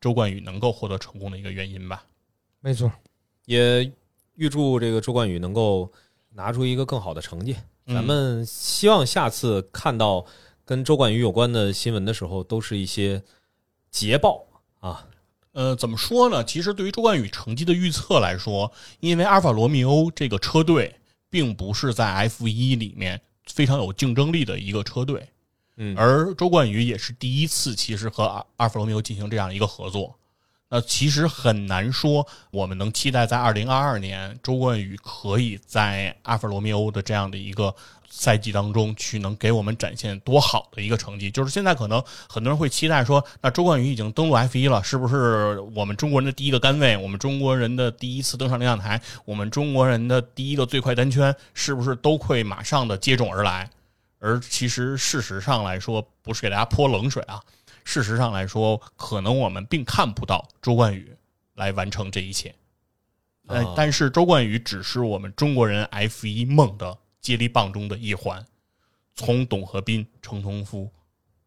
[0.01, 2.07] 周冠宇能够获得成功的一个原因吧。
[2.61, 2.93] 没错，
[3.47, 3.83] 也
[4.35, 5.93] 预祝这个周冠宇能够
[6.31, 7.57] 拿出一个更好的成绩。
[7.87, 10.25] 嗯咱们希望下次看到
[10.65, 13.21] 跟周冠宇有关的新闻的时候，都是一些
[13.91, 14.47] 捷报
[14.79, 15.09] 啊。
[15.57, 16.45] 呃，怎么说呢？
[16.45, 20.95] 其实对于周冠宇成绩的预测来说，因为阿尔法罗密欧这个车队
[21.31, 25.27] 并不是在 F 一里面非常有竞争力的一个车队，
[25.79, 30.15] 嗯而周冠宇也是第一次，其实和阿阿尔法罗密欧进行这样一个合作。
[30.69, 37.73] 那其实很难说，我们能期待在二零二二年，周冠宇可以在阿尔法罗密欧的这样的一个
[38.11, 41.31] 赛季当中去能给我们展现多好的一个成绩。
[41.31, 53.71] 就是现在可能很多人会期待说，那周冠宇已经登陆 F 一了，是不是我们中国人的第一个杆位，我们中国人的第一次登上领奖台，我们中国人的第一个最快单圈，是不是都会马上的接踵而来？
[54.19, 57.41] 而其实事实上来说，不是给大家泼冷水啊。
[57.87, 61.17] 事实上来说，可能我们并看不到周冠宇
[61.55, 62.53] 来完成这一切。
[63.47, 68.45] 呃啊，但是周冠宇只是我们中国人 F 一梦的接力棒中的一环。
[69.15, 70.91] 从董和斌、程同夫、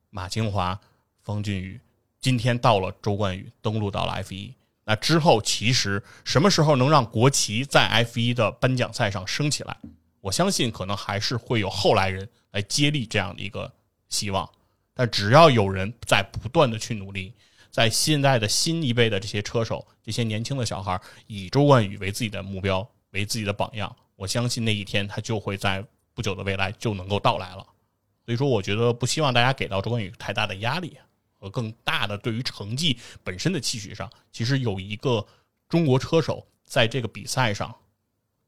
[0.09, 0.79] 马清华、
[1.21, 1.79] 方俊宇，
[2.21, 4.55] 今天到了周冠宇登陆到了 F 一。
[4.85, 9.77] 那之后，其实什么时候能让国旗在 F 一的颁奖赛上升起来？
[10.21, 13.71] 我相信可能还是会有后来人来接力这样的一个
[14.07, 14.49] 希望。
[14.99, 17.33] 但只要有人在不断的去努力，
[17.71, 25.81] 在现在的新一辈的这些车手，这些年轻的小孩以周冠宇为自己的目标，为自己的榜样，我相信那一天他就会在
[26.13, 27.65] 不久的未来就能够到来了。
[28.25, 30.97] 所以说，我觉得不希望大家给到周冠宇太大的压力
[31.39, 34.11] 和更大的对于成绩本身的期许上。
[34.33, 35.25] 其实有一个
[35.69, 37.73] 中国车手在这个比赛上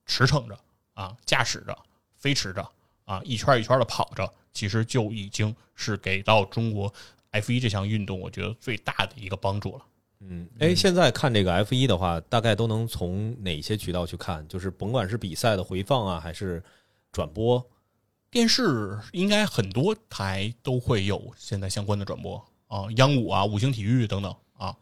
[0.05, 0.59] 驰骋着
[0.95, 1.79] 啊，驾驶着，
[2.17, 2.69] 飞驰着
[3.11, 6.93] 啊，一圈一圈的跑着，其实就已经是给到中国
[7.31, 9.83] F 一这项运动，我觉得最大的一个帮助了。
[10.21, 14.47] 嗯，哎，现在看这个 F 一的话，大概都能从哪些渠道去看？
[14.47, 16.63] 就是甭管是比赛的回放啊，还是
[17.11, 17.61] 转播，
[18.29, 22.37] 电视应该很多台都会有现在相关的转播
[22.67, 24.73] 啊，央五啊、五星体育等等啊，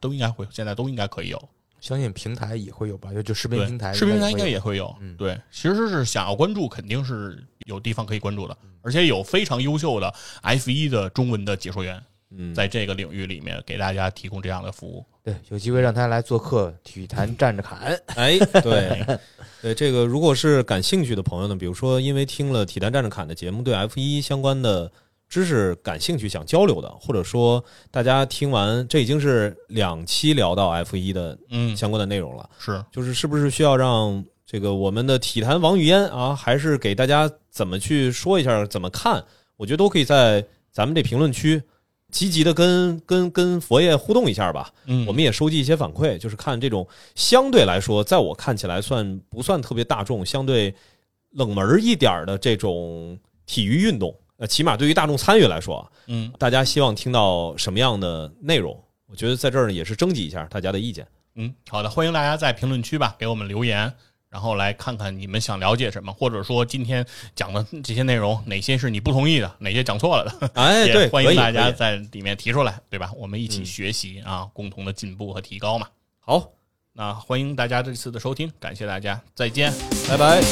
[0.00, 1.48] 都应该会，现在都应该可以有。
[1.80, 4.94] 相信平台也会有吧，就就视频，平台，视频平台应该也会有。
[5.00, 10.12] 嗯对，其实是想要关注，肯定是有地方可以关注的，而且有非常优秀的
[10.42, 15.04] F 一的中文的解说员，嗯，在这个领域里面给大家提供这样的服务。
[15.22, 17.98] 对，有机会让他来做客体育坛站着侃。
[18.16, 19.18] 哎，对，
[19.60, 24.90] 对，这个如果是感兴趣的朋友呢，比如说因为听了《体坛站着侃》的节目，对 F 一相关的
[25.30, 39.24] 知识感兴趣，想交流的，或者说大家听完这已经是两期聊到 F 一的嗯，相关的内容了，是就是是不是需要让这个我们的体坛王语嫣啊，还是给大家怎么去说一下，怎么看？
[39.56, 41.62] 我觉得都可以在咱们这评论区
[42.10, 44.72] 积极的跟跟跟佛爷互动一下吧。
[44.86, 50.74] 嗯，我们也收集一些反馈，就是看这种相对来说，在我看起来算不算特别大众、相对
[51.30, 53.16] 冷门一点的这种
[53.46, 58.82] 体育运动，呃，起码对于大众参与来说啊，嗯大家希望听到什么样的内容？
[59.06, 61.06] 我觉得在这儿呢也是征集一下大家的意见。
[61.34, 63.92] 嗯，好的，欢迎大家在评论区吧给我们留言，
[64.30, 70.50] 然后来看看你们想了解什么，或者说今天讲的这些内容哪些是你不同意的，哪些讲错了的。
[70.54, 73.10] 哎， 也对，欢迎大家在里面提出来，对吧？
[73.16, 75.86] 我们一起嗯学习啊，共同的进步和提高嘛。
[76.18, 76.50] 好，
[76.92, 79.72] 那欢迎大家这次的收听，感谢大家，再见，
[80.08, 80.42] 拜拜。